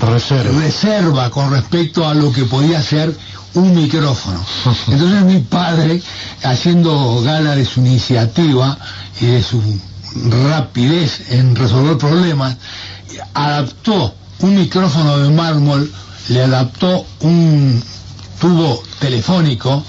reserva. 0.00 0.60
reserva 0.60 1.30
con 1.30 1.50
respecto 1.50 2.06
a 2.06 2.14
lo 2.14 2.32
que 2.32 2.44
podía 2.44 2.82
ser 2.82 3.16
un 3.54 3.74
micrófono. 3.74 4.44
Entonces 4.88 5.24
mi 5.24 5.38
padre, 5.40 6.02
haciendo 6.42 7.22
gala 7.22 7.56
de 7.56 7.64
su 7.64 7.80
iniciativa 7.80 8.78
y 9.20 9.26
de 9.26 9.42
su 9.42 9.62
rapidez 10.48 11.30
en 11.30 11.54
resolver 11.56 11.96
problemas, 11.98 12.56
adaptó 13.34 14.14
un 14.40 14.54
micrófono 14.54 15.18
de 15.18 15.30
mármol, 15.30 15.90
le 16.28 16.42
adaptó 16.42 17.06
un 17.20 17.82
tubo 18.38 18.82
telefónico 18.98 19.84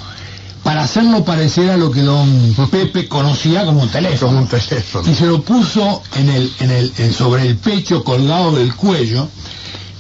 para 0.64 0.84
hacerlo 0.84 1.24
parecer 1.24 1.72
a 1.72 1.78
lo 1.78 1.92
que 1.92 2.02
don 2.02 2.54
Pepe 2.70 3.08
conocía 3.08 3.66
como 3.66 3.84
un 3.84 3.90
teléfono. 3.90 4.32
Como 4.32 4.42
un 4.42 4.48
teléfono. 4.48 5.10
Y 5.10 5.16
se 5.16 5.26
lo 5.26 5.42
puso 5.42 6.04
en 6.16 6.30
el, 6.30 6.52
en 6.60 6.72
el, 6.72 6.94
en 6.98 7.14
sobre 7.14 7.48
el 7.48 7.56
pecho 7.56 8.04
colgado 8.04 8.52
del 8.54 8.76
cuello, 8.76 9.30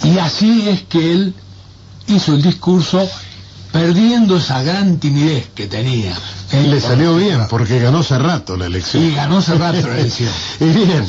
y 0.03 0.17
así 0.17 0.67
es 0.67 0.83
que 0.83 1.13
él 1.13 1.33
hizo 2.07 2.33
el 2.33 2.41
discurso 2.41 3.09
perdiendo 3.71 4.37
esa 4.37 4.61
gran 4.63 4.97
timidez 4.97 5.47
que 5.55 5.67
tenía. 5.67 6.13
Y 6.51 6.67
le 6.67 6.81
salió 6.81 7.15
bien, 7.15 7.47
porque 7.49 7.79
ganó 7.79 7.99
hace 7.99 8.17
rato 8.17 8.57
la 8.57 8.65
elección. 8.65 9.03
Y 9.03 9.11
ganó 9.11 9.37
hace 9.37 9.55
rato 9.55 9.87
la 9.87 9.99
elección. 9.99 10.29
y 10.59 10.65
bien, 10.65 11.05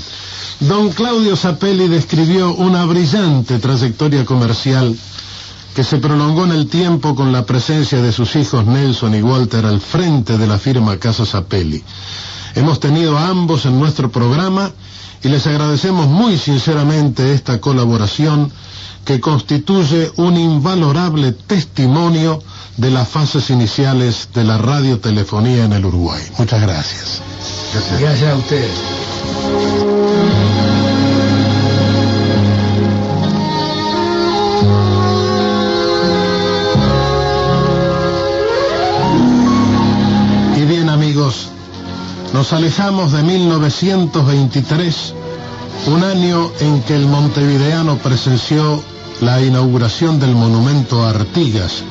don 0.61 0.91
Claudio 0.91 1.37
Zapelli 1.37 1.89
describió 1.89 2.55
una 2.55 2.85
brillante 2.85 3.59
trayectoria 3.59 4.25
comercial 4.25 4.97
que 5.79 5.85
se 5.85 5.99
prolongó 5.99 6.45
en 6.45 6.51
el 6.51 6.67
tiempo 6.67 7.15
con 7.15 7.31
la 7.31 7.47
presencia 7.47 8.03
de 8.03 8.11
sus 8.11 8.35
hijos 8.35 8.67
Nelson 8.67 9.15
y 9.15 9.23
Walter 9.23 9.65
al 9.65 9.81
frente 9.81 10.37
de 10.37 10.49
la 10.49 10.59
firma 10.59 10.97
Casa 10.97 11.25
Zapelli. 11.25 11.85
Hemos 12.57 12.81
tenido 12.81 13.17
a 13.17 13.29
ambos 13.29 13.65
en 13.65 13.79
nuestro 13.79 14.11
programa 14.11 14.73
y 15.23 15.29
les 15.29 15.47
agradecemos 15.47 16.09
muy 16.09 16.37
sinceramente 16.37 17.33
esta 17.33 17.61
colaboración 17.61 18.51
que 19.05 19.21
constituye 19.21 20.11
un 20.17 20.37
invalorable 20.37 21.31
testimonio 21.31 22.43
de 22.77 22.91
las 22.91 23.07
fases 23.07 23.49
iniciales 23.49 24.31
de 24.35 24.43
la 24.43 24.59
radiotelefonía 24.59 25.67
en 25.67 25.75
el 25.75 25.85
Uruguay. 25.85 26.25
Muchas 26.39 26.61
gracias. 26.61 27.23
Gracias, 27.73 28.01
gracias 28.01 28.33
a 28.33 28.35
ustedes. 28.35 29.98
Nos 42.33 42.53
alejamos 42.53 43.13
de 43.13 43.23
1923, 43.23 45.15
un 45.87 46.05
año 46.05 46.51
en 46.61 46.83
que 46.83 46.95
el 46.95 47.07
montevideano 47.07 47.97
presenció 47.99 48.83
la 49.21 49.41
inauguración 49.41 50.21
del 50.21 50.35
monumento 50.35 51.05
a 51.05 51.11
Artigas, 51.11 51.83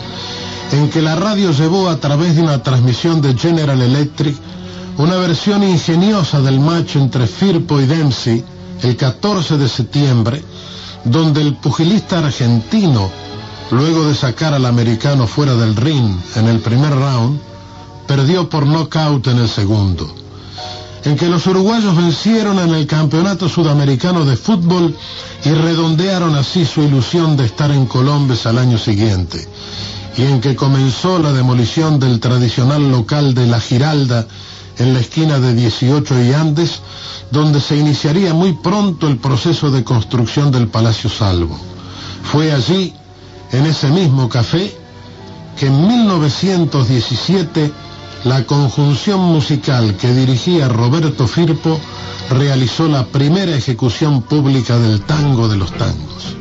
en 0.71 0.89
que 0.89 1.01
la 1.01 1.15
radio 1.15 1.51
llevó 1.51 1.89
a 1.89 1.99
través 1.99 2.35
de 2.35 2.43
una 2.43 2.61
transmisión 2.61 3.21
de 3.21 3.35
General 3.35 3.81
Electric 3.81 4.35
una 4.97 5.15
versión 5.17 5.63
ingeniosa 5.63 6.41
del 6.41 6.59
match 6.59 6.95
entre 6.95 7.27
Firpo 7.27 7.79
y 7.79 7.85
Dempsey 7.85 8.43
el 8.83 8.95
14 8.95 9.57
de 9.57 9.67
septiembre, 9.67 10.43
donde 11.03 11.41
el 11.41 11.55
pugilista 11.55 12.19
argentino, 12.19 13.09
luego 13.71 14.07
de 14.07 14.15
sacar 14.15 14.53
al 14.53 14.65
americano 14.65 15.25
fuera 15.27 15.55
del 15.55 15.75
ring 15.75 16.15
en 16.35 16.47
el 16.47 16.59
primer 16.59 16.91
round, 16.91 17.39
perdió 18.07 18.49
por 18.49 18.65
nocaut 18.65 19.25
en 19.27 19.39
el 19.39 19.49
segundo 19.49 20.26
en 21.07 21.15
que 21.15 21.29
los 21.29 21.47
uruguayos 21.47 21.95
vencieron 21.95 22.59
en 22.59 22.75
el 22.75 22.85
Campeonato 22.85 23.47
Sudamericano 23.47 24.25
de 24.25 24.35
Fútbol 24.35 24.93
y 25.45 25.49
redondearon 25.51 26.35
así 26.35 26.65
su 26.65 26.81
ilusión 26.81 27.37
de 27.37 27.45
estar 27.45 27.71
en 27.71 27.85
Colombes 27.85 28.45
al 28.45 28.57
año 28.57 28.77
siguiente, 28.77 29.47
y 30.17 30.23
en 30.23 30.41
que 30.41 30.57
comenzó 30.57 31.17
la 31.17 31.31
demolición 31.31 31.97
del 31.97 32.19
tradicional 32.19 32.91
local 32.91 33.33
de 33.33 33.47
La 33.47 33.61
Giralda 33.61 34.27
en 34.79 34.93
la 34.93 34.99
esquina 34.99 35.39
de 35.39 35.53
18 35.53 36.23
y 36.23 36.33
Andes, 36.33 36.81
donde 37.31 37.61
se 37.61 37.77
iniciaría 37.77 38.33
muy 38.33 38.51
pronto 38.51 39.07
el 39.07 39.17
proceso 39.17 39.71
de 39.71 39.85
construcción 39.85 40.51
del 40.51 40.67
Palacio 40.67 41.09
Salvo. 41.09 41.57
Fue 42.21 42.51
allí, 42.51 42.93
en 43.53 43.65
ese 43.65 43.87
mismo 43.87 44.27
café, 44.27 44.75
que 45.57 45.67
en 45.67 45.87
1917 45.87 47.71
la 48.23 48.45
conjunción 48.45 49.19
musical 49.19 49.95
que 49.97 50.13
dirigía 50.13 50.67
Roberto 50.67 51.27
Firpo 51.27 51.79
realizó 52.29 52.87
la 52.87 53.05
primera 53.05 53.55
ejecución 53.55 54.21
pública 54.21 54.77
del 54.77 55.01
tango 55.01 55.47
de 55.47 55.57
los 55.57 55.71
tangos. 55.73 56.35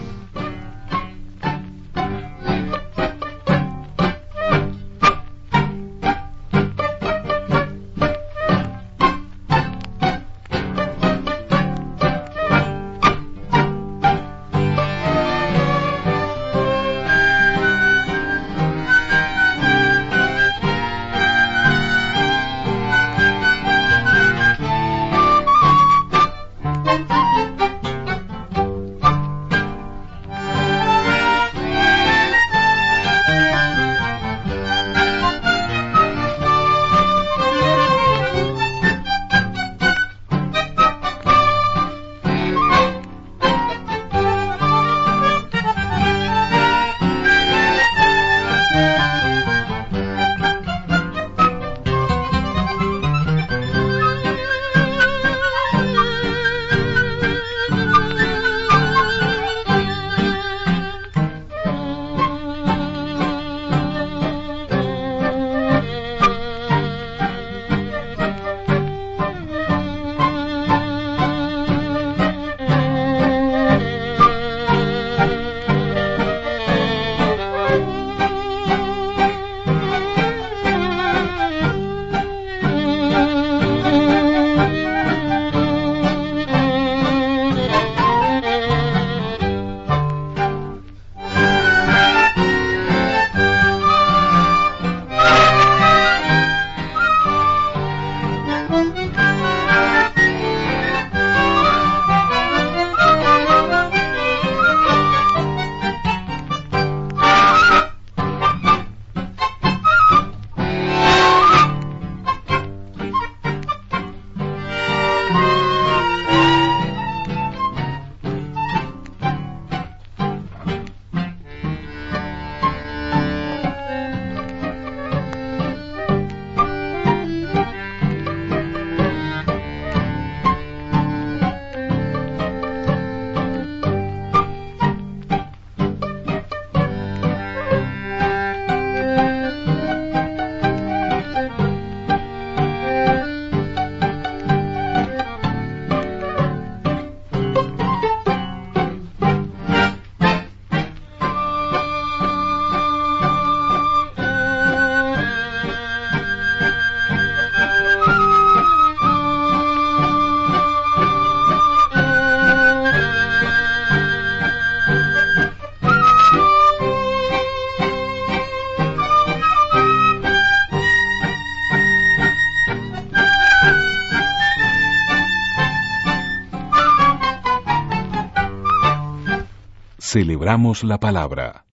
Celebramos 180.17 180.83
la 180.83 180.99
palabra. 180.99 181.67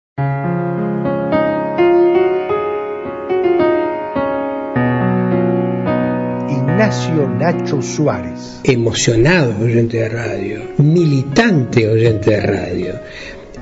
Ignacio 6.50 7.28
Nacho 7.38 7.81
Suárez. 7.81 8.61
Emocionado 8.64 9.55
oyente 9.62 9.98
de 9.98 10.09
radio, 10.09 10.59
militante 10.78 11.88
oyente 11.88 12.31
de 12.33 12.40
radio, 12.40 12.94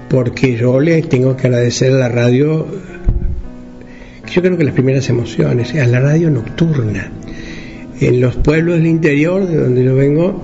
porque 0.09 0.57
yo 0.57 0.81
le 0.81 1.03
tengo 1.03 1.37
que 1.37 1.49
agradecer 1.49 1.93
a 1.93 1.99
la 1.99 2.09
radio, 2.09 2.67
yo 4.33 4.41
creo 4.41 4.57
que 4.57 4.65
las 4.65 4.73
primeras 4.73 5.11
emociones, 5.11 5.75
a 5.75 5.87
la 5.89 6.01
radio 6.01 6.31
nocturna. 6.31 7.13
En 8.01 8.19
los 8.23 8.35
pueblos 8.37 8.77
del 8.77 8.87
interior, 8.87 9.47
de 9.47 9.59
donde 9.59 9.85
yo 9.85 9.95
vengo, 9.95 10.43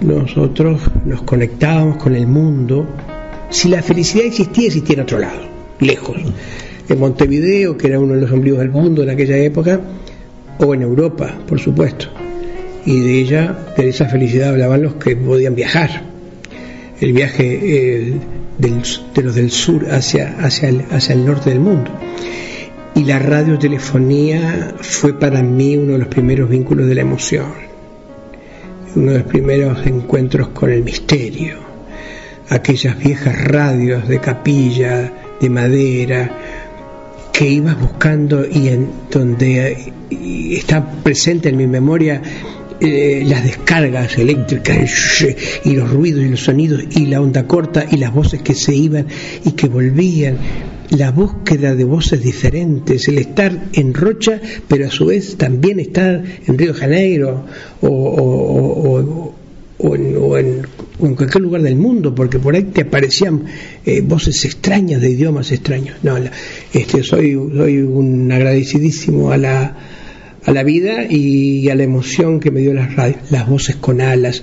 nosotros 0.00 0.80
nos 1.04 1.22
conectábamos 1.22 1.96
con 1.96 2.14
el 2.14 2.28
mundo. 2.28 2.86
Si 3.50 3.68
la 3.68 3.82
felicidad 3.82 4.26
existía, 4.26 4.66
existía 4.66 4.96
en 4.96 5.00
otro 5.02 5.18
lado, 5.18 5.40
lejos. 5.80 6.16
En 6.88 6.98
Montevideo, 6.98 7.76
que 7.76 7.86
era 7.86 8.00
uno 8.00 8.14
de 8.14 8.20
los 8.20 8.30
ombligos 8.30 8.60
del 8.60 8.70
mundo 8.70 9.02
en 9.02 9.10
aquella 9.10 9.36
época, 9.38 9.80
o 10.58 10.74
en 10.74 10.82
Europa, 10.82 11.34
por 11.46 11.58
supuesto. 11.58 12.08
Y 12.84 13.00
de 13.00 13.18
ella, 13.20 13.56
de 13.76 13.88
esa 13.88 14.06
felicidad 14.08 14.50
hablaban 14.50 14.82
los 14.82 14.94
que 14.94 15.16
podían 15.16 15.54
viajar. 15.54 16.02
El 17.00 17.12
viaje 17.12 18.20
del, 18.58 18.82
de 19.14 19.22
los 19.22 19.34
del 19.34 19.50
sur 19.50 19.86
hacia, 19.90 20.36
hacia, 20.40 20.68
el, 20.68 20.84
hacia 20.90 21.14
el 21.14 21.24
norte 21.24 21.50
del 21.50 21.60
mundo. 21.60 21.90
Y 22.94 23.04
la 23.04 23.18
radiotelefonía 23.18 24.74
fue 24.80 25.18
para 25.18 25.42
mí 25.42 25.76
uno 25.76 25.92
de 25.92 25.98
los 25.98 26.08
primeros 26.08 26.50
vínculos 26.50 26.86
de 26.86 26.94
la 26.96 27.02
emoción, 27.02 27.52
uno 28.96 29.12
de 29.12 29.18
los 29.18 29.26
primeros 29.28 29.86
encuentros 29.86 30.48
con 30.48 30.72
el 30.72 30.82
misterio. 30.82 31.67
Aquellas 32.50 32.98
viejas 32.98 33.44
radios 33.44 34.08
de 34.08 34.20
capilla, 34.20 35.12
de 35.40 35.50
madera, 35.50 36.30
que 37.32 37.48
ibas 37.48 37.78
buscando 37.80 38.44
y 38.46 38.68
en 38.68 38.90
donde 39.10 39.92
está 40.10 40.90
presente 41.02 41.50
en 41.50 41.56
mi 41.56 41.66
memoria 41.66 42.20
eh, 42.80 43.24
las 43.26 43.42
descargas 43.42 44.18
eléctricas 44.18 45.24
y 45.64 45.74
los 45.74 45.90
ruidos 45.90 46.24
y 46.24 46.28
los 46.28 46.40
sonidos 46.44 46.82
y 46.90 47.06
la 47.06 47.20
onda 47.20 47.46
corta 47.46 47.84
y 47.90 47.96
las 47.96 48.14
voces 48.14 48.40
que 48.42 48.54
se 48.54 48.74
iban 48.74 49.06
y 49.44 49.52
que 49.52 49.68
volvían, 49.68 50.36
la 50.90 51.10
búsqueda 51.10 51.74
de 51.74 51.84
voces 51.84 52.22
diferentes, 52.22 53.08
el 53.08 53.18
estar 53.18 53.66
en 53.72 53.94
Rocha, 53.94 54.40
pero 54.68 54.86
a 54.86 54.90
su 54.90 55.06
vez 55.06 55.36
también 55.36 55.80
estar 55.80 56.22
en 56.46 56.58
Río 56.58 56.72
de 56.72 56.78
Janeiro 56.78 57.44
o, 57.82 59.12
o 59.78 59.94
en, 59.94 60.46
en, 60.46 60.62
en, 61.00 61.14
cualquier 61.14 61.42
lugar 61.42 61.62
del 61.62 61.76
mundo, 61.76 62.14
porque 62.14 62.38
por 62.38 62.54
ahí 62.54 62.64
te 62.64 62.82
aparecían 62.82 63.44
eh, 63.84 64.00
voces 64.00 64.44
extrañas 64.44 65.00
de 65.00 65.10
idiomas 65.10 65.52
extraños. 65.52 65.96
No, 66.02 66.16
este, 66.72 67.02
soy, 67.02 67.32
soy 67.32 67.78
un 67.78 68.30
agradecidísimo 68.30 69.30
a 69.30 69.36
la, 69.36 69.76
a 70.44 70.52
la 70.52 70.62
vida 70.62 71.04
y 71.08 71.68
a 71.68 71.74
la 71.74 71.82
emoción 71.82 72.40
que 72.40 72.50
me 72.50 72.60
dio 72.60 72.74
las 72.74 72.88
las 73.30 73.48
voces 73.48 73.76
con 73.76 74.00
alas, 74.00 74.42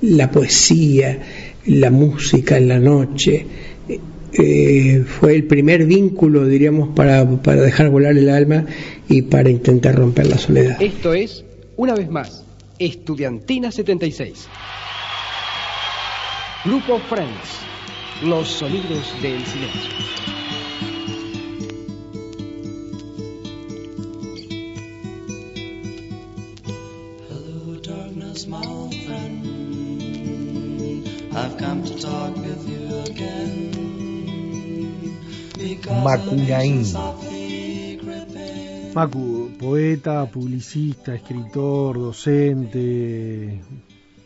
la 0.00 0.30
poesía, 0.30 1.20
la 1.66 1.90
música 1.90 2.56
en 2.56 2.68
la 2.68 2.78
noche. 2.78 3.46
Eh, 4.38 5.04
fue 5.06 5.34
el 5.34 5.44
primer 5.44 5.86
vínculo, 5.86 6.46
diríamos, 6.46 6.90
para, 6.94 7.26
para 7.42 7.62
dejar 7.62 7.88
volar 7.88 8.16
el 8.18 8.28
alma 8.28 8.66
y 9.08 9.22
para 9.22 9.48
intentar 9.48 9.94
romper 9.94 10.26
la 10.26 10.36
soledad. 10.36 10.80
Esto 10.80 11.14
es, 11.14 11.44
una 11.76 11.94
vez 11.94 12.10
más, 12.10 12.44
Estudiantina 12.78 13.70
76. 13.70 14.48
Grupo 16.66 16.98
Friends. 16.98 17.60
Los 18.24 18.48
sonidos 18.48 19.14
del 19.22 19.46
silencio. 19.46 19.88
Hello, 27.28 27.80
darkness, 27.80 28.48
my 28.48 28.66
old 28.66 28.92
friend. 28.96 29.46
I've 31.36 31.56
come 31.56 31.84
to 31.84 31.94
talk 32.00 32.36
with 32.36 32.68
you 32.68 32.98
again. 33.12 33.70
Macunaín. 36.02 36.84
Macu, 38.92 39.52
poeta, 39.56 40.26
publicista, 40.26 41.14
escritor, 41.14 41.96
docente, 41.96 43.62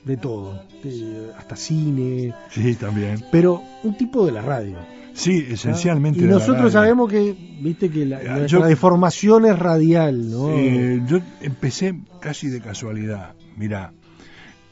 de 0.05 0.17
todo, 0.17 0.63
de, 0.83 1.31
hasta 1.37 1.57
cine. 1.57 2.35
Sí, 2.51 2.75
también. 2.75 3.25
Pero 3.31 3.63
un 3.83 3.97
tipo 3.97 4.27
de 4.27 4.33
la 4.33 4.43
radio. 4.43 4.79
Sí, 5.13 5.47
esencialmente. 5.51 6.21
¿Ah? 6.21 6.25
Y 6.25 6.27
nosotros 6.27 6.73
sabemos 6.73 7.11
que, 7.11 7.37
viste, 7.61 7.91
que 7.91 8.07
la, 8.07 8.23
la, 8.23 8.47
yo, 8.47 8.61
la 8.61 8.67
deformación 8.67 9.47
es 9.47 9.59
radial, 9.59 10.31
¿no? 10.31 10.51
Eh, 10.51 11.03
yo 11.07 11.19
empecé 11.41 11.95
casi 12.21 12.49
de 12.49 12.61
casualidad. 12.61 13.35
Mira, 13.57 13.93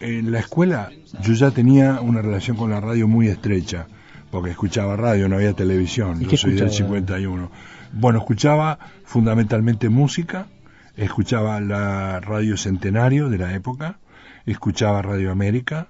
en 0.00 0.30
la 0.30 0.40
escuela 0.40 0.90
yo 1.22 1.32
ya 1.34 1.50
tenía 1.50 2.00
una 2.00 2.22
relación 2.22 2.56
con 2.56 2.70
la 2.70 2.80
radio 2.80 3.08
muy 3.08 3.28
estrecha, 3.28 3.86
porque 4.30 4.50
escuchaba 4.50 4.96
radio, 4.96 5.28
no 5.28 5.36
había 5.36 5.52
televisión. 5.52 6.20
Yo 6.20 6.36
soy 6.36 6.54
del 6.54 6.70
51. 6.70 7.50
Bueno, 7.92 8.18
escuchaba 8.18 8.78
fundamentalmente 9.04 9.88
música, 9.88 10.46
escuchaba 10.96 11.60
la 11.60 12.20
radio 12.20 12.56
Centenario 12.56 13.28
de 13.28 13.38
la 13.38 13.54
época, 13.54 13.98
escuchaba 14.52 15.02
Radio 15.02 15.30
América, 15.30 15.88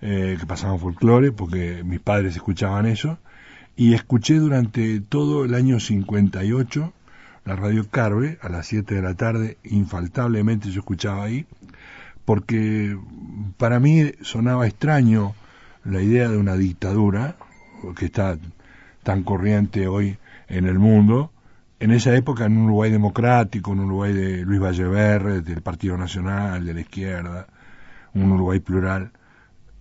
eh, 0.00 0.36
que 0.38 0.46
pasaban 0.46 0.78
folclore, 0.78 1.32
porque 1.32 1.82
mis 1.84 2.00
padres 2.00 2.36
escuchaban 2.36 2.86
eso, 2.86 3.18
y 3.76 3.94
escuché 3.94 4.34
durante 4.36 5.00
todo 5.00 5.44
el 5.44 5.54
año 5.54 5.80
58 5.80 6.92
la 7.44 7.56
radio 7.56 7.88
Carve 7.88 8.38
a 8.42 8.48
las 8.48 8.66
7 8.66 8.94
de 8.94 9.02
la 9.02 9.14
tarde, 9.14 9.58
infaltablemente 9.64 10.70
yo 10.70 10.80
escuchaba 10.80 11.24
ahí, 11.24 11.46
porque 12.24 12.96
para 13.56 13.80
mí 13.80 14.12
sonaba 14.22 14.66
extraño 14.66 15.34
la 15.84 16.02
idea 16.02 16.28
de 16.28 16.36
una 16.36 16.56
dictadura, 16.56 17.36
que 17.96 18.06
está 18.06 18.36
tan 19.02 19.22
corriente 19.22 19.88
hoy 19.88 20.18
en 20.48 20.66
el 20.66 20.78
mundo, 20.78 21.32
en 21.78 21.92
esa 21.92 22.14
época 22.14 22.44
en 22.44 22.58
un 22.58 22.64
Uruguay 22.64 22.90
democrático, 22.90 23.70
un 23.70 23.80
Uruguay 23.80 24.12
de 24.12 24.44
Luis 24.44 24.60
Valleverre, 24.60 25.40
del 25.40 25.62
Partido 25.62 25.96
Nacional, 25.96 26.64
de 26.64 26.74
la 26.74 26.80
izquierda, 26.80 27.46
un 28.14 28.32
Uruguay 28.32 28.60
plural, 28.60 29.12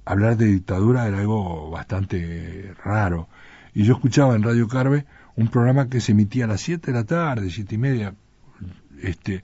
hablar 0.06 0.38
de 0.38 0.46
dictadura 0.46 1.08
era 1.08 1.20
algo 1.20 1.70
bastante 1.70 2.74
raro. 2.84 3.28
Y 3.74 3.84
yo 3.84 3.94
escuchaba 3.94 4.36
en 4.36 4.44
Radio 4.44 4.68
Carve 4.68 5.06
un 5.36 5.48
programa 5.48 5.90
que 5.90 6.02
se 6.02 6.12
emitía 6.12 6.46
a 6.46 6.48
las 6.48 6.62
7 6.62 6.92
de 6.92 6.98
la 6.98 7.06
tarde, 7.06 7.50
siete 7.50 7.76
y 7.76 7.78
media, 7.78 8.14
este, 9.02 9.44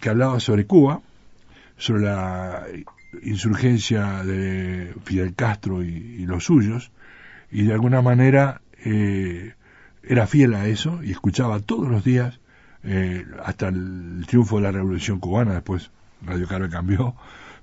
que 0.00 0.08
hablaba 0.08 0.38
sobre 0.40 0.66
Cuba, 0.66 1.00
sobre 1.76 2.02
la 2.02 2.66
insurgencia 3.22 4.22
de 4.22 4.94
Fidel 5.04 5.34
Castro 5.34 5.82
y, 5.82 5.88
y 5.88 6.26
los 6.26 6.44
suyos, 6.44 6.92
y 7.50 7.62
de 7.62 7.72
alguna 7.72 8.02
manera 8.02 8.60
eh, 8.84 9.54
era 10.02 10.26
fiel 10.26 10.54
a 10.54 10.66
eso 10.66 11.02
y 11.02 11.12
escuchaba 11.12 11.60
todos 11.60 11.88
los 11.88 12.04
días 12.04 12.38
eh, 12.82 13.24
hasta 13.44 13.68
el 13.68 14.24
triunfo 14.26 14.56
de 14.56 14.62
la 14.62 14.72
Revolución 14.72 15.20
Cubana, 15.20 15.54
después 15.54 15.90
Radio 16.22 16.46
Carve 16.46 16.68
cambió, 16.68 17.14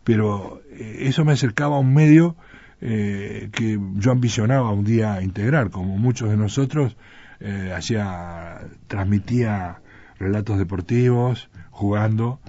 pero 0.04 0.62
eh, 0.72 1.00
eso 1.02 1.26
me 1.26 1.34
acercaba 1.34 1.78
a 1.78 1.80
un 1.80 1.94
medio 1.94 2.36
eh, 2.82 3.50
que 3.52 3.80
yo 3.96 4.12
ambicionaba 4.12 4.72
un 4.72 4.84
día 4.84 5.22
integrar, 5.22 5.70
como 5.70 5.98
muchos 5.98 6.30
de 6.30 6.38
nosotros, 6.38 6.98
eh, 7.40 7.74
hacía, 7.76 8.62
transmitía 8.88 9.82
relatos 10.20 10.58
deportivos, 10.58 11.50
jugando, 11.72 12.40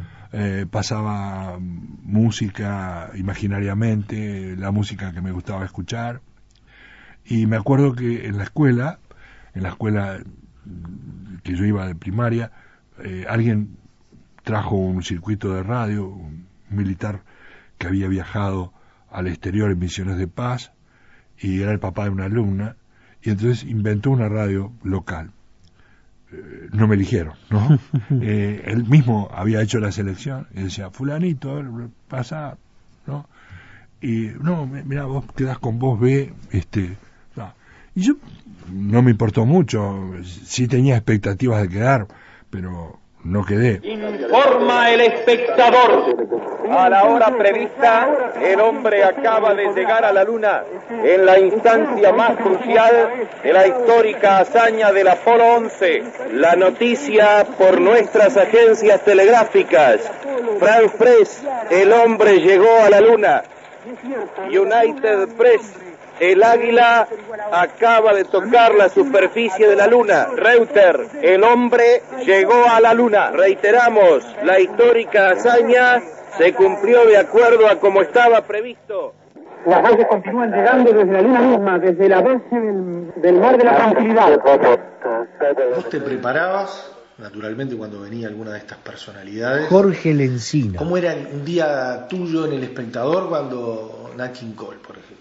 pasaba 0.70 1.58
música 1.60 3.10
imaginariamente, 3.16 4.56
la 4.56 4.70
música 4.70 5.12
que 5.12 5.20
me 5.20 5.30
gustaba 5.30 5.62
escuchar, 5.64 6.22
y 7.24 7.46
me 7.46 7.56
acuerdo 7.56 7.94
que 7.94 8.26
en 8.26 8.38
la 8.38 8.44
escuela, 8.44 8.98
en 9.54 9.62
la 9.62 9.70
escuela 9.70 10.18
que 11.42 11.56
yo 11.56 11.64
iba 11.64 11.86
de 11.86 11.94
primaria, 11.94 12.50
eh, 13.02 13.24
alguien 13.28 13.76
trajo 14.42 14.76
un 14.76 15.02
circuito 15.02 15.54
de 15.54 15.62
radio, 15.62 16.06
un 16.06 16.46
militar 16.70 17.22
que 17.82 17.88
había 17.88 18.06
viajado 18.06 18.72
al 19.10 19.26
exterior 19.26 19.72
en 19.72 19.80
misiones 19.80 20.16
de 20.16 20.28
paz, 20.28 20.72
y 21.36 21.62
era 21.62 21.72
el 21.72 21.80
papá 21.80 22.04
de 22.04 22.10
una 22.10 22.26
alumna, 22.26 22.76
y 23.20 23.30
entonces 23.30 23.64
inventó 23.64 24.12
una 24.12 24.28
radio 24.28 24.72
local. 24.84 25.32
Eh, 26.30 26.68
no 26.72 26.86
me 26.86 26.94
eligieron, 26.94 27.34
¿no? 27.50 27.80
eh, 28.22 28.62
él 28.66 28.84
mismo 28.84 29.28
había 29.34 29.60
hecho 29.60 29.80
la 29.80 29.90
selección, 29.90 30.46
y 30.54 30.62
decía, 30.62 30.90
fulanito, 30.90 31.60
pasa, 32.06 32.56
¿no? 33.08 33.28
Y 34.00 34.28
no, 34.40 34.64
mira, 34.66 35.06
vos 35.06 35.24
quedás 35.34 35.58
con 35.58 35.80
vos 35.80 35.98
B, 35.98 36.32
este, 36.52 36.96
no. 37.34 37.52
Y 37.96 38.02
yo 38.02 38.14
no 38.72 39.02
me 39.02 39.10
importó 39.10 39.44
mucho, 39.44 40.12
sí 40.22 40.68
tenía 40.68 40.94
expectativas 40.94 41.62
de 41.62 41.68
quedar, 41.68 42.06
pero 42.48 43.00
no 43.24 43.44
quedé. 43.44 43.80
Informa 43.82 44.90
el 44.90 45.00
espectador. 45.02 46.16
A 46.70 46.88
la 46.88 47.04
hora 47.04 47.36
prevista, 47.36 48.32
el 48.40 48.60
hombre 48.60 49.04
acaba 49.04 49.54
de 49.54 49.72
llegar 49.74 50.04
a 50.04 50.12
la 50.12 50.24
luna 50.24 50.62
en 51.04 51.26
la 51.26 51.38
instancia 51.38 52.12
más 52.12 52.36
crucial 52.38 53.28
de 53.42 53.52
la 53.52 53.66
histórica 53.66 54.38
hazaña 54.38 54.90
del 54.92 55.08
Apolo 55.08 55.44
11. 55.56 56.02
La 56.32 56.56
noticia 56.56 57.46
por 57.58 57.80
nuestras 57.80 58.36
agencias 58.36 59.04
telegráficas. 59.04 60.00
France 60.58 60.96
Press, 60.96 61.42
el 61.70 61.92
hombre 61.92 62.40
llegó 62.40 62.80
a 62.82 62.90
la 62.90 63.00
luna. 63.00 63.42
United 64.48 65.28
Press, 65.36 65.74
el 66.20 66.42
águila 66.42 67.08
acaba 67.52 68.14
de 68.14 68.24
tocar 68.24 68.74
la 68.74 68.88
superficie 68.88 69.68
de 69.68 69.76
la 69.76 69.86
luna. 69.86 70.28
Reuter, 70.36 71.08
el 71.22 71.42
hombre 71.42 72.02
llegó 72.24 72.66
a 72.68 72.80
la 72.80 72.94
luna. 72.94 73.30
Reiteramos, 73.30 74.24
la 74.44 74.60
histórica 74.60 75.30
hazaña 75.30 76.00
se 76.38 76.54
cumplió 76.54 77.04
de 77.06 77.18
acuerdo 77.18 77.68
a 77.68 77.78
como 77.78 78.02
estaba 78.02 78.42
previsto. 78.42 79.14
Las 79.66 79.84
aves 79.84 80.06
continúan 80.08 80.50
llegando 80.50 80.92
desde 80.92 81.12
la 81.12 81.22
luna 81.22 81.40
misma, 81.40 81.78
desde 81.78 82.08
la 82.08 82.20
base 82.20 82.60
del, 82.60 83.12
del 83.16 83.38
mar 83.38 83.56
de 83.56 83.64
la 83.64 83.76
tranquilidad. 83.76 84.40
¿Vos 85.76 85.88
te 85.88 86.00
preparabas, 86.00 86.92
naturalmente, 87.18 87.76
cuando 87.76 88.00
venía 88.00 88.26
alguna 88.26 88.52
de 88.52 88.58
estas 88.58 88.78
personalidades? 88.78 89.68
Jorge 89.68 90.14
Lencina. 90.14 90.78
¿Cómo 90.78 90.96
era 90.96 91.14
un 91.14 91.44
día 91.44 92.06
tuyo 92.08 92.46
en 92.46 92.54
El 92.54 92.64
Espectador 92.64 93.28
cuando 93.28 94.10
Nat 94.16 94.32
King 94.32 94.54
Cole, 94.54 94.78
por 94.84 94.96
ejemplo? 94.96 95.11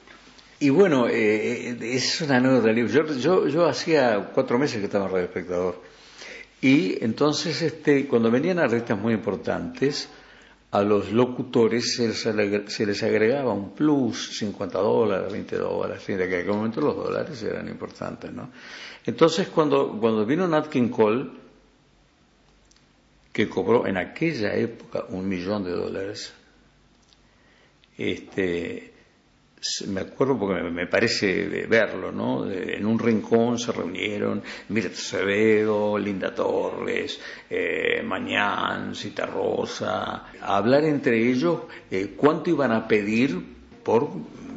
Y 0.61 0.69
bueno, 0.69 1.07
eh, 1.07 1.75
es 1.81 2.21
una 2.21 2.37
anécdota. 2.37 2.71
Yo, 2.71 3.07
yo, 3.15 3.47
yo 3.47 3.65
hacía 3.65 4.29
cuatro 4.31 4.59
meses 4.59 4.77
que 4.77 4.85
estaba 4.85 5.05
en 5.05 5.11
Radio 5.11 5.25
Espectador. 5.25 5.81
Y 6.61 7.03
entonces, 7.03 7.63
este, 7.63 8.07
cuando 8.07 8.29
venían 8.29 8.59
artistas 8.59 8.95
muy 8.99 9.15
importantes, 9.15 10.07
a 10.69 10.83
los 10.83 11.11
locutores 11.11 11.95
se 11.95 12.85
les, 12.85 13.03
agregaba 13.03 13.51
un 13.53 13.73
plus, 13.73 14.37
50 14.37 14.77
dólares, 14.77 15.33
20 15.33 15.57
dólares, 15.57 16.07
en 16.09 16.21
aquel 16.21 16.45
momento 16.45 16.79
los 16.79 16.95
dólares 16.95 17.41
eran 17.41 17.67
importantes, 17.67 18.31
¿no? 18.31 18.51
Entonces, 19.03 19.47
cuando, 19.47 19.97
cuando 19.99 20.27
vino 20.27 20.47
Nat 20.47 20.67
King 20.67 20.89
Cole, 20.89 21.27
que 23.33 23.49
cobró 23.49 23.87
en 23.87 23.97
aquella 23.97 24.53
época 24.53 25.05
un 25.09 25.27
millón 25.27 25.63
de 25.63 25.71
dólares, 25.71 26.31
este, 27.97 28.91
me 29.87 30.01
acuerdo 30.01 30.39
porque 30.39 30.63
me, 30.63 30.87
parece 30.87 31.67
verlo, 31.67 32.11
¿no? 32.11 32.49
En 32.49 32.85
un 32.85 32.97
rincón 32.97 33.59
se 33.59 33.71
reunieron 33.71 34.41
Mirta 34.69 34.93
Acevedo, 34.93 35.97
Linda 35.99 36.33
Torres, 36.33 37.19
eh, 37.49 38.01
Mañán, 38.03 38.95
Cita 38.95 39.25
Rosa, 39.25 40.25
a 40.41 40.57
hablar 40.57 40.83
entre 40.85 41.29
ellos 41.29 41.61
eh, 41.91 42.13
cuánto 42.17 42.49
iban 42.49 42.71
a 42.71 42.87
pedir 42.87 43.39
por 43.83 44.03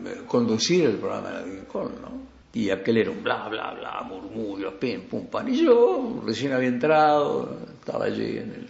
eh, 0.07 0.23
conducir 0.27 0.87
el 0.87 0.97
programa 0.97 1.29
de 1.29 1.35
la 1.35 1.43
Rincón, 1.43 1.93
¿no? 2.01 2.25
Y 2.55 2.71
aquel 2.71 2.99
era 2.99 3.11
un 3.11 3.23
bla, 3.23 3.49
bla, 3.49 3.75
bla, 3.75 4.03
murmullos, 4.09 4.75
pim, 4.75 5.03
pum, 5.09 5.27
pan. 5.27 5.53
Y 5.53 5.65
yo 5.65 6.23
recién 6.25 6.53
había 6.53 6.69
entrado, 6.69 7.59
estaba 7.81 8.05
allí 8.05 8.39
en 8.39 8.53
el, 8.53 8.69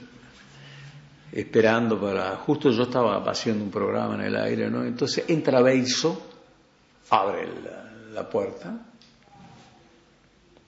esperando 1.34 2.00
para, 2.00 2.36
justo 2.36 2.70
yo 2.70 2.84
estaba 2.84 3.16
haciendo 3.28 3.64
un 3.64 3.70
programa 3.70 4.14
en 4.14 4.20
el 4.20 4.36
aire, 4.36 4.70
¿no? 4.70 4.84
Entonces 4.84 5.24
entra 5.26 5.60
Beiso, 5.60 6.30
abre 7.10 7.48
la, 7.60 7.92
la 8.12 8.30
puerta, 8.30 8.86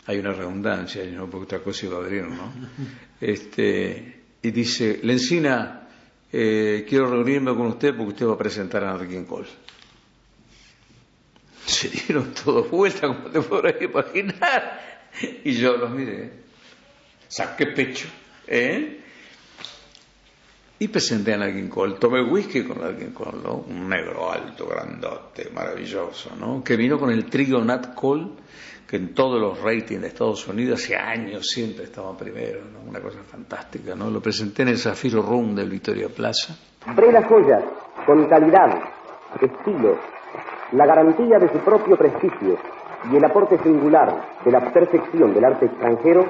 hay 0.07 0.19
una 0.19 0.33
redundancia, 0.33 1.05
¿no? 1.05 1.31
Porque 1.31 1.45
otra 1.45 1.61
cosa 1.61 1.87
iba 1.87 1.99
a 1.99 2.01
abrir, 2.01 2.25
¿no? 2.25 2.53
Este, 3.21 4.25
y 4.43 4.51
dice, 4.51 4.99
Lencina, 5.05 5.89
eh, 6.33 6.85
quiero 6.89 7.11
reunirme 7.11 7.55
con 7.55 7.69
usted 7.69 7.97
porque 7.97 8.13
usted 8.13 8.27
va 8.27 8.35
a 8.35 8.39
presentar 8.39 8.83
a 8.83 8.93
Enrique 8.93 9.25
Cole. 9.25 9.47
Se 11.65 11.89
dieron 11.89 12.35
todos 12.35 12.69
vuelta, 12.69 13.07
como 13.07 13.31
te 13.31 13.41
podrás 13.41 13.81
imaginar. 13.81 15.05
Y 15.45 15.53
yo 15.53 15.77
los 15.77 15.91
miré, 15.91 16.33
saqué 17.29 17.67
pecho, 17.67 18.09
¿eh? 18.49 19.05
Y 20.79 20.89
presenté 20.89 21.33
a 21.33 21.39
Nat 21.39 21.69
Cole. 21.71 21.95
Tomé 21.99 22.23
whisky 22.23 22.63
con 22.65 22.81
Nat 22.81 23.13
Cole, 23.15 23.39
¿no? 23.43 23.65
Un 23.67 23.89
negro 23.89 24.31
alto, 24.31 24.67
grandote, 24.67 25.49
maravilloso, 25.55 26.37
¿no? 26.39 26.63
Que 26.63 26.77
vino 26.77 26.99
con 26.99 27.11
el 27.11 27.25
trío 27.31 27.65
Nat 27.65 27.95
Cole, 27.95 28.29
que 28.87 28.97
en 28.97 29.15
todos 29.15 29.41
los 29.41 29.63
ratings 29.63 30.03
de 30.03 30.09
Estados 30.09 30.47
Unidos 30.47 30.83
hace 30.83 30.97
años 30.97 31.47
siempre 31.47 31.85
estaba 31.85 32.15
primero, 32.15 32.61
¿no? 32.71 32.91
Una 32.91 33.01
cosa 33.01 33.21
fantástica, 33.23 33.95
¿no? 33.95 34.11
Lo 34.11 34.21
presenté 34.21 34.63
en 34.63 34.69
el 34.69 34.79
Zafiro 34.79 35.23
Room 35.23 35.55
del 35.55 35.71
Victoria 35.71 36.09
Plaza. 36.09 36.55
Pre 36.95 37.11
las 37.11 37.25
joyas, 37.27 37.65
con 38.05 38.29
calidad, 38.29 38.79
estilo, 39.41 39.99
la 40.73 40.85
garantía 40.85 41.39
de 41.39 41.49
su 41.49 41.59
propio 41.61 41.97
prestigio 41.97 42.59
y 43.11 43.17
el 43.17 43.25
aporte 43.25 43.59
singular 43.63 44.41
de 44.45 44.51
la 44.51 44.73
perfección 44.73 45.33
del 45.33 45.45
arte 45.45 45.67
extranjero, 45.67 46.27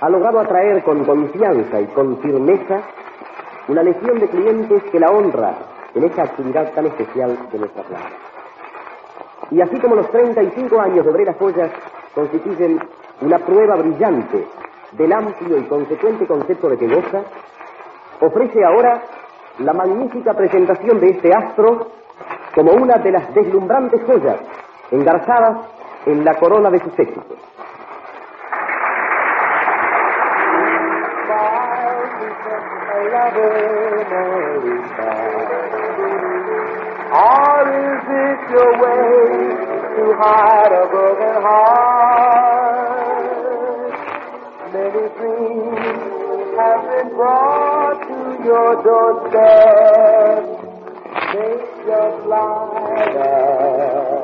ha 0.00 0.08
logrado 0.08 0.38
atraer 0.38 0.82
con 0.84 1.04
confianza 1.04 1.80
y 1.80 1.86
con 1.86 2.20
firmeza 2.22 2.82
una 3.68 3.82
legión 3.82 4.18
de 4.18 4.28
clientes 4.28 4.82
que 4.90 4.98
la 4.98 5.10
honra 5.10 5.54
en 5.94 6.04
esta 6.04 6.22
actividad 6.22 6.72
tan 6.72 6.86
especial 6.86 7.38
de 7.50 7.58
nuestra 7.58 7.82
plaza. 7.84 8.08
Y 9.50 9.60
así 9.60 9.78
como 9.78 9.94
los 9.94 10.10
35 10.10 10.80
años 10.80 11.04
de 11.04 11.12
Brera 11.12 11.34
Joyas 11.34 11.70
constituyen 12.14 12.80
una 13.20 13.38
prueba 13.38 13.76
brillante 13.76 14.46
del 14.92 15.12
amplio 15.12 15.58
y 15.58 15.64
consecuente 15.64 16.26
concepto 16.26 16.68
de 16.68 16.78
que 16.78 16.86
goza, 16.86 17.22
ofrece 18.20 18.64
ahora 18.64 19.02
la 19.58 19.72
magnífica 19.72 20.34
presentación 20.34 21.00
de 21.00 21.10
este 21.10 21.32
astro 21.32 21.88
como 22.54 22.72
una 22.72 22.96
de 22.98 23.12
las 23.12 23.34
deslumbrantes 23.34 24.02
joyas 24.04 24.38
engarzadas 24.90 25.58
en 26.06 26.24
la 26.24 26.34
corona 26.34 26.70
de 26.70 26.78
sus 26.78 26.98
éxitos. 26.98 27.38
Or 37.10 37.64
is 37.72 38.04
it 38.04 38.40
your 38.52 38.72
way 38.84 39.08
to 39.96 40.04
hide 40.20 40.72
a 40.72 40.84
broken 40.90 41.36
heart? 41.40 42.68
Many 44.74 45.08
dreams 45.16 46.52
have 46.58 46.82
been 46.84 47.08
brought 47.16 48.00
to 48.08 48.18
your 48.44 48.70
doorstep. 48.84 50.44
They 51.32 51.54
just 51.86 52.20
lie 52.26 53.08
there 53.14 54.18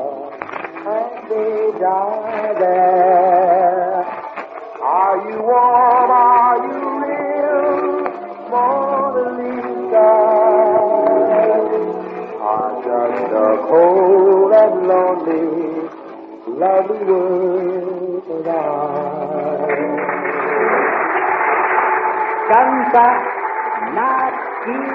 and 0.87 1.13
they 1.31 1.57
die 1.81 2.53
there. 2.59 4.05
Are 4.83 5.17
you 5.31 5.39
warm? 5.41 5.94
Cold 13.75 14.53
and 14.53 14.87
lonely, 14.87 15.43
lovely 16.63 17.03
world. 17.11 18.23
Canta 22.51 23.07
Nat 23.97 24.35
King. 24.65 24.95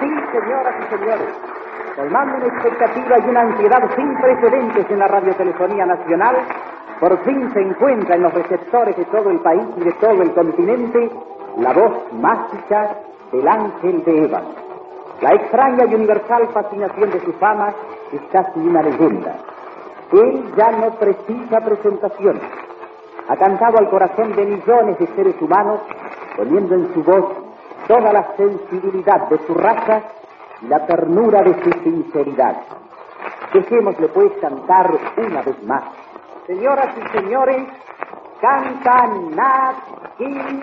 Sí, 0.00 0.10
señoras 0.32 0.74
y 0.80 0.96
señores, 0.96 1.30
colmando 1.96 2.36
una 2.36 2.46
expectativa 2.46 3.18
y 3.18 3.30
una 3.30 3.40
ansiedad 3.40 3.82
sin 3.96 4.14
precedentes 4.20 4.90
en 4.90 4.98
la 4.98 5.08
radiotelefonía 5.08 5.86
nacional, 5.86 6.36
por 7.00 7.16
fin 7.24 7.50
se 7.54 7.60
encuentra 7.60 8.16
en 8.16 8.22
los 8.22 8.34
receptores 8.34 8.96
de 8.96 9.04
todo 9.06 9.30
el 9.30 9.40
país 9.40 9.64
y 9.76 9.84
de 9.84 9.92
todo 9.92 10.22
el 10.22 10.34
continente 10.34 11.10
la 11.58 11.72
voz 11.72 12.12
mágica 12.12 12.96
del 13.32 13.48
ángel 13.48 14.04
de 14.04 14.24
Eva. 14.24 14.42
La 15.20 15.34
extraña 15.34 15.84
y 15.84 15.94
universal 15.94 16.48
fascinación 16.52 17.10
de 17.10 17.20
su 17.20 17.32
fama 17.34 17.74
es 18.12 18.20
casi 18.30 18.60
una 18.60 18.82
leyenda. 18.82 19.36
Él 20.12 20.52
ya 20.56 20.70
no 20.72 20.90
precisa 20.92 21.60
presentaciones. 21.60 22.42
Ha 23.28 23.36
cantado 23.36 23.78
al 23.78 23.90
corazón 23.90 24.34
de 24.36 24.46
millones 24.46 24.98
de 24.98 25.06
seres 25.08 25.34
humanos, 25.42 25.80
poniendo 26.36 26.76
en 26.76 26.94
su 26.94 27.02
voz 27.02 27.26
toda 27.88 28.12
la 28.12 28.36
sensibilidad 28.36 29.28
de 29.28 29.38
su 29.46 29.54
raza 29.54 30.02
y 30.62 30.68
la 30.68 30.86
ternura 30.86 31.42
de 31.42 31.62
su 31.62 31.70
sinceridad. 31.82 32.56
Dejémosle 33.52 34.08
pues 34.08 34.32
cantar 34.40 34.90
una 35.16 35.42
vez 35.42 35.62
más. 35.64 35.82
Señoras 36.46 36.94
y 36.96 37.18
señores, 37.18 37.66
canta 38.40 39.06
Nat 39.34 39.76
King 40.16 40.62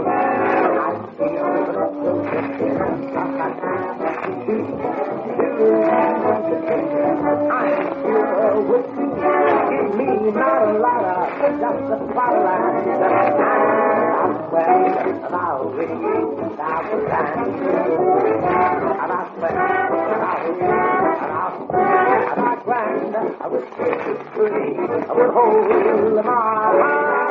I 25.11 25.13
would 25.13 25.29
hold 25.31 26.25
my 26.25 26.31
hand. 26.31 27.30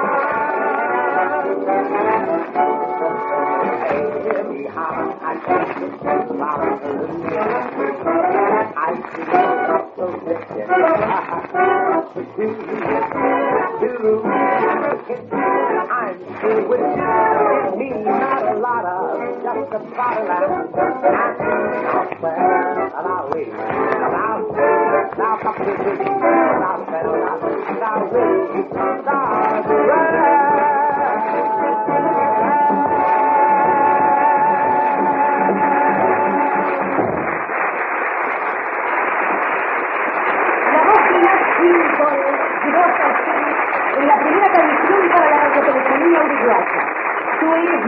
Stop! 29.02 30.49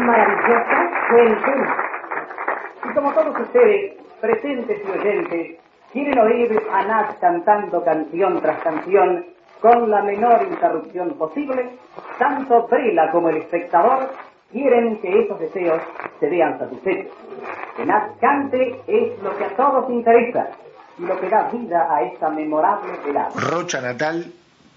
Maravillosa, 0.02 0.90
fue 1.08 1.22
el 1.26 1.42
tema. 1.42 1.76
Y 2.84 2.94
como 2.94 3.12
todos 3.12 3.40
ustedes, 3.40 3.94
presentes 4.20 4.80
y 4.84 4.90
oyentes, 4.98 5.58
quieren 5.92 6.18
oír 6.18 6.62
a 6.72 6.84
Nat 6.84 7.18
cantando 7.20 7.84
canción 7.84 8.40
tras 8.40 8.58
canción 8.60 9.26
con 9.60 9.90
la 9.90 10.02
menor 10.02 10.42
interrupción 10.42 11.10
posible, 11.14 11.70
tanto 12.18 12.66
Prela 12.66 13.10
como 13.12 13.28
el 13.28 13.36
espectador 13.36 14.10
quieren 14.50 14.98
que 14.98 15.20
esos 15.22 15.38
deseos 15.38 15.80
se 16.18 16.28
vean 16.28 16.58
satisfechos. 16.58 17.12
Que 17.76 17.86
Nat 17.86 18.18
cante 18.20 18.80
es 18.86 19.22
lo 19.22 19.36
que 19.36 19.44
a 19.44 19.56
todos 19.56 19.88
interesa 19.90 20.48
y 20.98 21.02
lo 21.02 21.18
que 21.20 21.28
da 21.28 21.48
vida 21.50 21.88
a 21.90 22.02
esta 22.02 22.28
memorable 22.28 22.92
velada. 23.04 23.30
Rocha 23.36 23.80
Natal, 23.80 24.32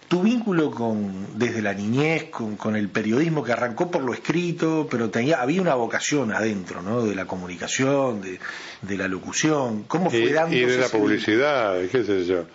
tu 0.07 0.21
vínculo 0.21 0.71
con 0.71 1.37
desde 1.39 1.61
la 1.61 1.73
niñez 1.73 2.25
con, 2.25 2.55
con 2.57 2.75
el 2.75 2.89
periodismo 2.89 3.43
que 3.43 3.51
arrancó 3.51 3.89
por 3.89 4.03
lo 4.03 4.13
escrito, 4.13 4.87
pero 4.89 5.09
tenía 5.09 5.41
había 5.41 5.61
una 5.61 5.75
vocación 5.75 6.31
adentro, 6.31 6.81
¿no? 6.81 7.03
De 7.03 7.15
la 7.15 7.25
comunicación, 7.25 8.21
de, 8.21 8.39
de 8.81 8.97
la 8.97 9.07
locución. 9.07 9.83
¿Cómo 9.87 10.09
fue 10.09 10.19
y, 10.19 10.29
dándose 10.31 10.57
y 10.57 10.65
de 10.65 10.77
la 10.77 10.89
publicidad, 10.89 11.79
qué 11.91 12.03
sé 12.03 12.25
yo. 12.25 12.45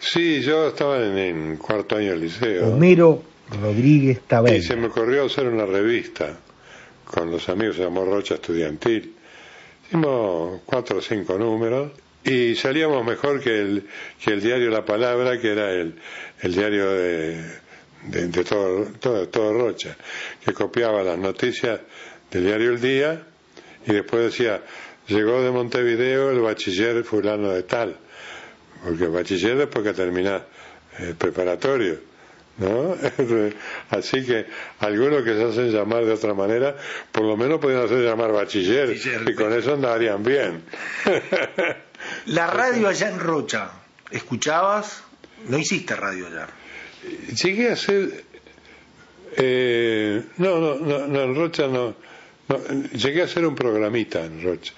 Sí, 0.00 0.40
yo 0.42 0.68
estaba 0.68 0.98
en, 1.02 1.16
en 1.18 1.56
cuarto 1.56 1.96
año 1.96 2.10
del 2.10 2.20
liceo. 2.20 2.68
Homero 2.68 3.22
Rodríguez 3.60 4.18
Y 4.18 4.20
Tabel. 4.28 4.62
se 4.62 4.76
me 4.76 4.86
ocurrió 4.88 5.26
hacer 5.26 5.48
una 5.48 5.66
revista 5.66 6.36
con 7.04 7.30
los 7.30 7.48
amigos, 7.48 7.76
se 7.76 7.82
llamó 7.84 8.04
Rocha 8.04 8.34
Estudiantil. 8.34 9.14
Hicimos 9.86 10.60
cuatro 10.66 10.98
o 10.98 11.00
cinco 11.00 11.38
números 11.38 11.92
y 12.24 12.56
salíamos 12.56 13.04
mejor 13.06 13.40
que 13.40 13.60
el, 13.60 13.86
que 14.22 14.32
el 14.32 14.40
diario 14.42 14.68
La 14.70 14.84
Palabra, 14.84 15.38
que 15.40 15.52
era 15.52 15.70
el, 15.70 15.94
el 16.40 16.54
diario 16.54 16.90
de, 16.90 17.44
de, 18.04 18.28
de 18.28 18.44
todo, 18.44 18.86
todo, 19.00 19.28
todo 19.28 19.52
Rocha, 19.52 19.96
que 20.44 20.52
copiaba 20.52 21.02
las 21.02 21.18
noticias 21.18 21.80
del 22.30 22.44
diario 22.44 22.70
El 22.70 22.80
Día 22.80 23.22
y 23.86 23.92
después 23.92 24.24
decía, 24.24 24.62
llegó 25.06 25.42
de 25.42 25.50
Montevideo 25.50 26.30
el 26.30 26.40
bachiller 26.40 27.04
fulano 27.04 27.50
de 27.50 27.62
tal, 27.62 27.96
porque 28.84 29.04
el 29.04 29.10
bachiller 29.10 29.56
después 29.56 29.84
que 29.84 29.92
termina 29.92 30.42
el 30.98 31.14
preparatorio. 31.14 31.98
¿no? 32.58 32.96
Así 33.90 34.24
que 34.24 34.46
algunos 34.80 35.22
que 35.22 35.34
se 35.34 35.44
hacen 35.44 35.70
llamar 35.70 36.04
de 36.04 36.12
otra 36.12 36.34
manera, 36.34 36.76
por 37.12 37.24
lo 37.24 37.36
menos 37.36 37.60
podían 37.60 37.84
hacer 37.84 37.98
llamar 37.98 38.32
bachiller, 38.32 38.96
y 39.26 39.34
con 39.34 39.52
eso 39.52 39.74
andarían 39.74 40.22
bien. 40.22 40.62
La 42.26 42.46
radio 42.50 42.88
allá 42.88 43.08
en 43.10 43.20
Rocha, 43.20 43.70
¿escuchabas? 44.10 45.02
No 45.48 45.58
hiciste 45.58 45.94
radio 45.96 46.26
allá. 46.26 46.48
Llegué 47.42 47.70
a 47.70 47.72
hacer. 47.74 48.24
eh, 49.36 50.22
no, 50.38 50.58
no, 50.58 50.74
no, 50.76 51.06
no, 51.06 51.22
en 51.22 51.34
Rocha 51.34 51.68
no, 51.68 51.94
no, 52.48 52.58
Llegué 52.92 53.22
a 53.22 53.24
hacer 53.24 53.44
un 53.46 53.54
programita 53.54 54.24
en 54.24 54.42
Rocha, 54.42 54.72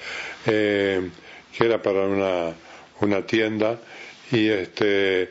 eh, 0.46 1.08
que 1.56 1.64
era 1.64 1.80
para 1.80 2.00
una, 2.06 2.52
una 3.00 3.26
tienda, 3.26 3.78
y 4.32 4.48
este. 4.48 5.30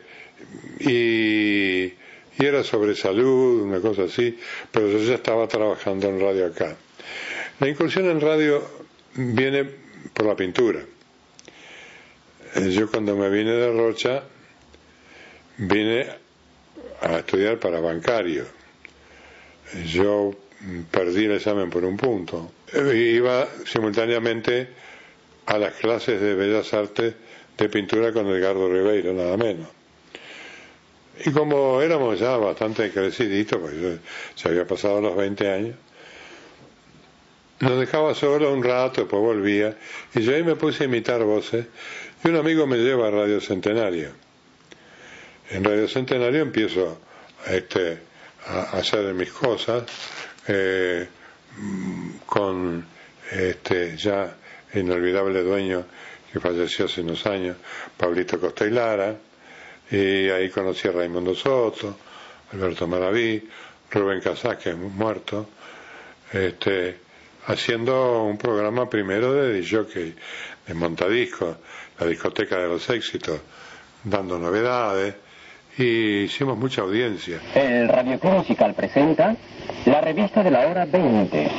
Y, 0.80 1.82
y 1.84 2.44
era 2.44 2.62
sobre 2.64 2.94
salud, 2.94 3.62
una 3.62 3.80
cosa 3.80 4.04
así, 4.04 4.38
pero 4.70 4.88
yo 4.88 4.98
ya 4.98 5.14
estaba 5.16 5.46
trabajando 5.48 6.08
en 6.08 6.20
radio 6.20 6.46
acá. 6.46 6.76
La 7.60 7.68
incursión 7.68 8.06
en 8.08 8.20
radio 8.20 8.62
viene 9.14 9.64
por 10.14 10.26
la 10.26 10.36
pintura. 10.36 10.80
Eh, 12.54 12.70
Yo 12.70 12.88
cuando 12.90 13.16
me 13.16 13.28
vine 13.30 13.50
de 13.52 13.72
Rocha, 13.72 14.22
vine 15.58 16.06
a 17.00 17.18
estudiar 17.18 17.58
para 17.58 17.80
bancario. 17.80 18.46
Yo 19.86 20.34
perdí 20.90 21.26
el 21.26 21.32
examen 21.32 21.70
por 21.70 21.84
un 21.84 21.96
punto. 21.96 22.52
Iba 22.74 23.46
simultáneamente 23.64 24.68
a 25.46 25.58
las 25.58 25.74
clases 25.74 26.20
de 26.20 26.34
Bellas 26.34 26.72
Artes 26.74 27.14
de 27.56 27.68
pintura 27.68 28.12
con 28.12 28.26
Edgardo 28.28 28.68
Ribeiro, 28.68 29.12
nada 29.12 29.36
menos. 29.36 29.68
Y 31.24 31.30
como 31.32 31.82
éramos 31.82 32.20
ya 32.20 32.36
bastante 32.36 32.90
creciditos, 32.90 33.58
porque 33.58 33.80
yo 33.80 33.88
se 34.36 34.48
había 34.48 34.66
pasado 34.66 35.00
los 35.00 35.16
20 35.16 35.50
años, 35.50 35.76
nos 37.60 37.80
dejaba 37.80 38.14
solo 38.14 38.52
un 38.52 38.62
rato, 38.62 39.00
después 39.00 39.20
volvía, 39.20 39.76
y 40.14 40.20
yo 40.20 40.34
ahí 40.36 40.44
me 40.44 40.54
puse 40.54 40.84
a 40.84 40.86
imitar 40.86 41.24
voces, 41.24 41.66
y 42.22 42.28
un 42.28 42.36
amigo 42.36 42.68
me 42.68 42.76
lleva 42.76 43.08
a 43.08 43.10
Radio 43.10 43.40
Centenario. 43.40 44.27
En 45.50 45.64
Radio 45.64 45.88
Centenario 45.88 46.42
empiezo 46.42 46.98
este, 47.46 47.98
a 48.46 48.76
hacer 48.78 49.14
mis 49.14 49.32
cosas 49.32 49.84
eh, 50.46 51.08
mm, 51.56 52.10
con 52.26 52.84
este 53.30 53.96
ya 53.96 54.36
inolvidable 54.74 55.42
dueño 55.42 55.84
que 56.30 56.40
falleció 56.40 56.84
hace 56.84 57.00
unos 57.00 57.24
años, 57.26 57.56
Pablito 57.96 58.38
Costa 58.38 58.66
y 58.66 58.70
Lara, 58.70 59.16
y 59.90 60.28
ahí 60.28 60.50
conocí 60.50 60.86
a 60.88 60.92
Raimundo 60.92 61.34
Soto, 61.34 61.96
Alberto 62.52 62.86
Maraví, 62.86 63.48
Rubén 63.90 64.20
Casas, 64.20 64.58
que 64.58 64.70
es 64.70 64.76
muerto, 64.76 65.48
este, 66.30 66.98
haciendo 67.46 68.24
un 68.24 68.36
programa 68.36 68.88
primero 68.90 69.32
de 69.32 69.66
jockey, 69.66 70.14
de 70.66 70.74
montadiscos, 70.74 71.56
la 71.98 72.06
discoteca 72.06 72.58
de 72.58 72.68
los 72.68 72.88
éxitos, 72.90 73.40
dando 74.04 74.38
novedades, 74.38 75.14
y 75.78 76.22
hicimos 76.24 76.58
mucha 76.58 76.82
audiencia. 76.82 77.40
El 77.54 77.88
Radio 77.88 78.18
Club 78.18 78.34
Musical 78.34 78.74
presenta 78.74 79.36
la 79.86 80.00
revista 80.00 80.42
de 80.42 80.50
la 80.50 80.68
hora 80.68 80.84
20. 80.86 81.50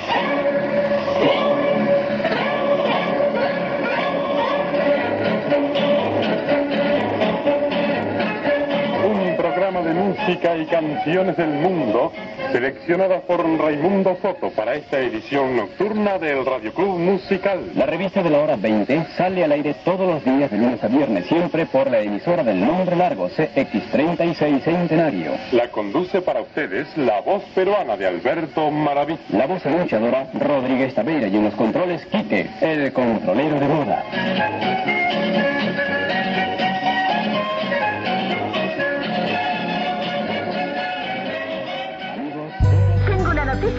Música 10.29 10.55
y 10.57 10.65
canciones 10.67 11.37
del 11.37 11.49
mundo 11.49 12.13
seleccionada 12.51 13.19
por 13.21 13.43
Raimundo 13.59 14.15
Soto 14.21 14.51
para 14.51 14.75
esta 14.75 14.99
edición 14.99 15.57
nocturna 15.57 16.19
del 16.19 16.45
Radio 16.45 16.71
Club 16.71 16.99
Musical. 16.99 17.71
La 17.73 17.87
revista 17.87 18.21
de 18.21 18.29
la 18.29 18.37
hora 18.37 18.55
20 18.55 19.07
sale 19.17 19.43
al 19.43 19.51
aire 19.51 19.75
todos 19.83 20.07
los 20.07 20.23
días 20.23 20.51
de 20.51 20.57
lunes 20.57 20.83
a 20.83 20.87
viernes, 20.87 21.25
siempre 21.25 21.65
por 21.65 21.89
la 21.89 22.01
emisora 22.01 22.43
del 22.43 22.63
nombre 22.63 22.95
largo 22.95 23.27
CX36 23.27 24.61
Centenario. 24.61 25.31
La 25.51 25.69
conduce 25.69 26.21
para 26.21 26.41
ustedes 26.41 26.95
la 26.95 27.21
voz 27.21 27.43
peruana 27.55 27.97
de 27.97 28.05
Alberto 28.05 28.69
Maraví. 28.69 29.17
La 29.31 29.47
voz 29.47 29.65
anunciadora 29.65 30.27
Rodríguez 30.35 30.93
Taveira 30.93 31.27
y 31.27 31.37
en 31.37 31.45
los 31.45 31.55
controles 31.55 32.05
Quique, 32.05 32.47
el 32.61 32.93
controlero 32.93 33.59
de 33.59 33.67
moda. 33.67 34.98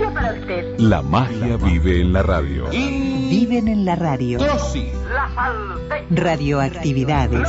Tengo 0.01 0.13
una 0.13 0.21
noticia 0.21 0.21
para 0.21 0.33
usted. 0.41 0.79
La 0.79 1.03
magia 1.03 1.57
vive 1.57 2.01
en 2.01 2.13
la 2.13 2.23
radio. 2.23 2.69
Viven 2.71 3.69
en 3.69 3.85
la 3.85 3.97
radio. 3.97 4.39
Radioactividades. 6.11 7.49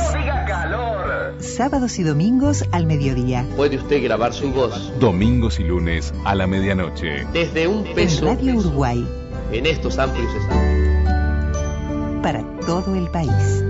Sábados 1.38 1.98
y 1.98 2.02
domingos 2.02 2.64
al 2.72 2.86
mediodía. 2.86 3.46
Puede 3.56 3.76
usted 3.76 4.02
grabar 4.02 4.32
su 4.32 4.52
voz 4.52 4.92
Domingos 5.00 5.58
y 5.58 5.64
lunes 5.64 6.12
a 6.24 6.34
la 6.34 6.46
medianoche. 6.46 7.26
desde 7.32 7.66
un 7.66 7.86
En 7.86 7.94
peso 7.94 8.26
Radio 8.26 8.54
Uruguay. 8.56 9.06
en 9.50 9.66
estos 9.66 9.98
amplios 9.98 10.32
espacios. 10.34 12.22
Para 12.22 12.42
todo 12.66 12.94
el 12.94 13.08
país. 13.10 13.64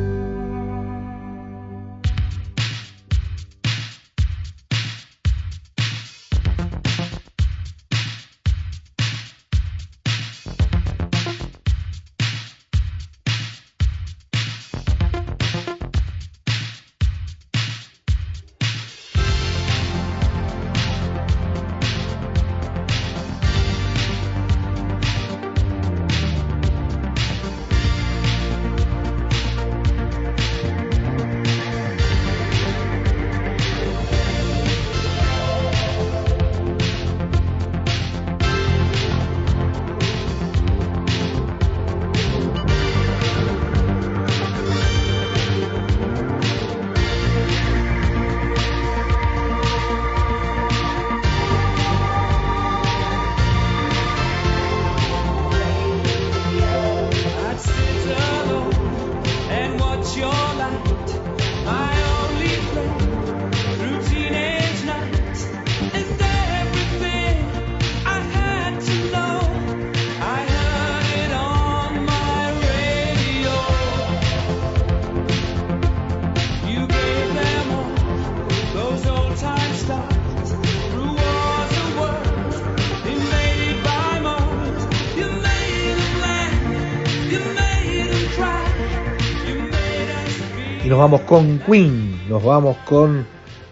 Vamos 91.02 91.22
con 91.22 91.58
Queen, 91.58 92.28
nos 92.28 92.44
vamos 92.44 92.76
con 92.84 93.26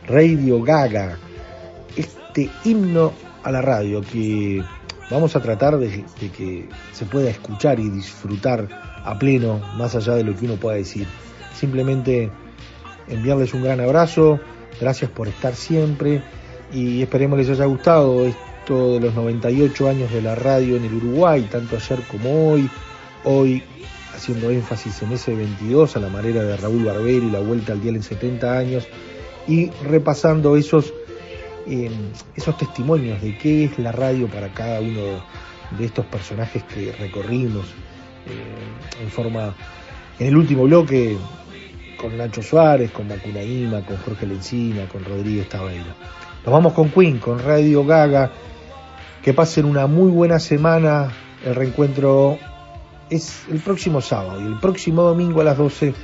Radio 0.08 0.60
Gaga, 0.64 1.16
este 1.94 2.50
himno 2.64 3.12
a 3.44 3.52
la 3.52 3.62
radio 3.62 4.00
que 4.00 4.60
vamos 5.12 5.36
a 5.36 5.40
tratar 5.40 5.78
de, 5.78 6.04
de 6.20 6.28
que 6.36 6.68
se 6.92 7.04
pueda 7.04 7.30
escuchar 7.30 7.78
y 7.78 7.88
disfrutar 7.88 8.66
a 9.04 9.16
pleno, 9.16 9.60
más 9.76 9.94
allá 9.94 10.14
de 10.14 10.24
lo 10.24 10.34
que 10.34 10.46
uno 10.46 10.56
pueda 10.56 10.74
decir. 10.74 11.06
Simplemente 11.54 12.32
enviarles 13.06 13.54
un 13.54 13.62
gran 13.62 13.78
abrazo, 13.78 14.40
gracias 14.80 15.08
por 15.12 15.28
estar 15.28 15.54
siempre 15.54 16.24
y 16.72 17.00
esperemos 17.00 17.38
les 17.38 17.50
haya 17.50 17.66
gustado 17.66 18.24
esto 18.24 18.94
de 18.94 19.00
los 19.02 19.14
98 19.14 19.88
años 19.88 20.12
de 20.12 20.20
la 20.20 20.34
radio 20.34 20.74
en 20.74 20.84
el 20.84 20.94
Uruguay, 20.94 21.46
tanto 21.48 21.76
ayer 21.76 22.00
como 22.10 22.50
hoy. 22.50 22.68
Hoy 23.22 23.62
haciendo 24.14 24.50
énfasis 24.50 25.02
en 25.02 25.12
ese 25.12 25.34
22 25.34 25.96
a 25.96 26.00
la 26.00 26.08
manera 26.08 26.42
de 26.42 26.56
Raúl 26.56 26.84
Barberi, 26.84 27.30
la 27.30 27.40
vuelta 27.40 27.72
al 27.72 27.80
dial 27.80 27.96
en 27.96 28.02
70 28.02 28.58
años 28.58 28.86
y 29.46 29.70
repasando 29.84 30.56
esos 30.56 30.92
eh, 31.66 31.90
esos 32.34 32.56
testimonios 32.56 33.20
de 33.20 33.36
qué 33.36 33.64
es 33.64 33.78
la 33.78 33.92
radio 33.92 34.26
para 34.28 34.48
cada 34.48 34.80
uno 34.80 35.22
de 35.78 35.84
estos 35.84 36.06
personajes 36.06 36.64
que 36.64 36.92
recorrimos 36.92 37.66
eh, 38.26 39.02
en 39.02 39.10
forma 39.10 39.54
en 40.18 40.26
el 40.26 40.36
último 40.36 40.64
bloque 40.64 41.16
con 42.00 42.16
Nacho 42.16 42.42
Suárez, 42.42 42.90
con 42.90 43.08
Macunaíma, 43.08 43.84
con 43.84 43.96
Jorge 43.98 44.26
Lencina, 44.26 44.88
con 44.88 45.04
Rodríguez 45.04 45.48
Tabeiro. 45.48 45.94
Nos 46.44 46.52
vamos 46.52 46.72
con 46.72 46.88
Queen, 46.88 47.18
con 47.18 47.38
Radio 47.38 47.84
Gaga. 47.84 48.30
Que 49.22 49.34
pasen 49.34 49.66
una 49.66 49.86
muy 49.86 50.10
buena 50.10 50.38
semana. 50.38 51.08
El 51.44 51.54
reencuentro 51.54 52.38
es 53.10 53.42
el 53.50 53.58
próximo 53.58 54.00
sábado 54.00 54.40
y 54.40 54.46
el 54.46 54.58
próximo 54.58 55.02
domingo 55.02 55.40
a 55.40 55.44
las 55.44 55.58
12, 55.58 55.94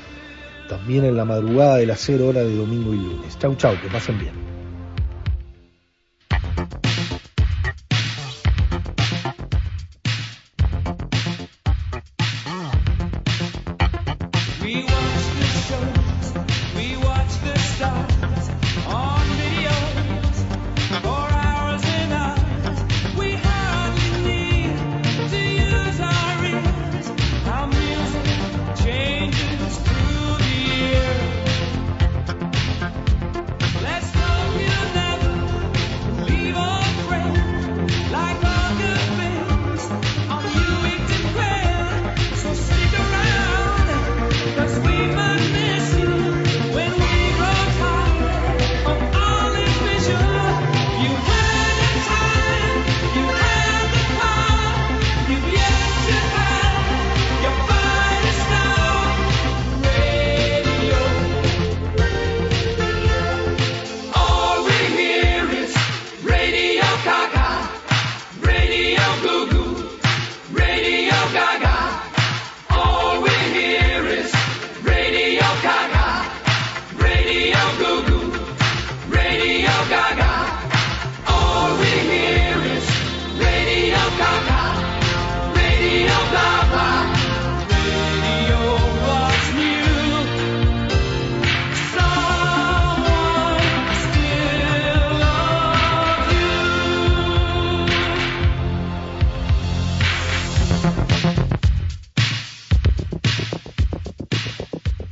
también 0.68 1.04
en 1.04 1.16
la 1.16 1.24
madrugada 1.24 1.76
de 1.76 1.86
las 1.86 2.00
0 2.00 2.28
horas 2.28 2.44
de 2.44 2.56
domingo 2.56 2.92
y 2.92 2.98
lunes. 2.98 3.38
Chau, 3.38 3.54
chau, 3.56 3.80
que 3.80 3.88
pasen 3.88 4.18
bien. 4.18 4.55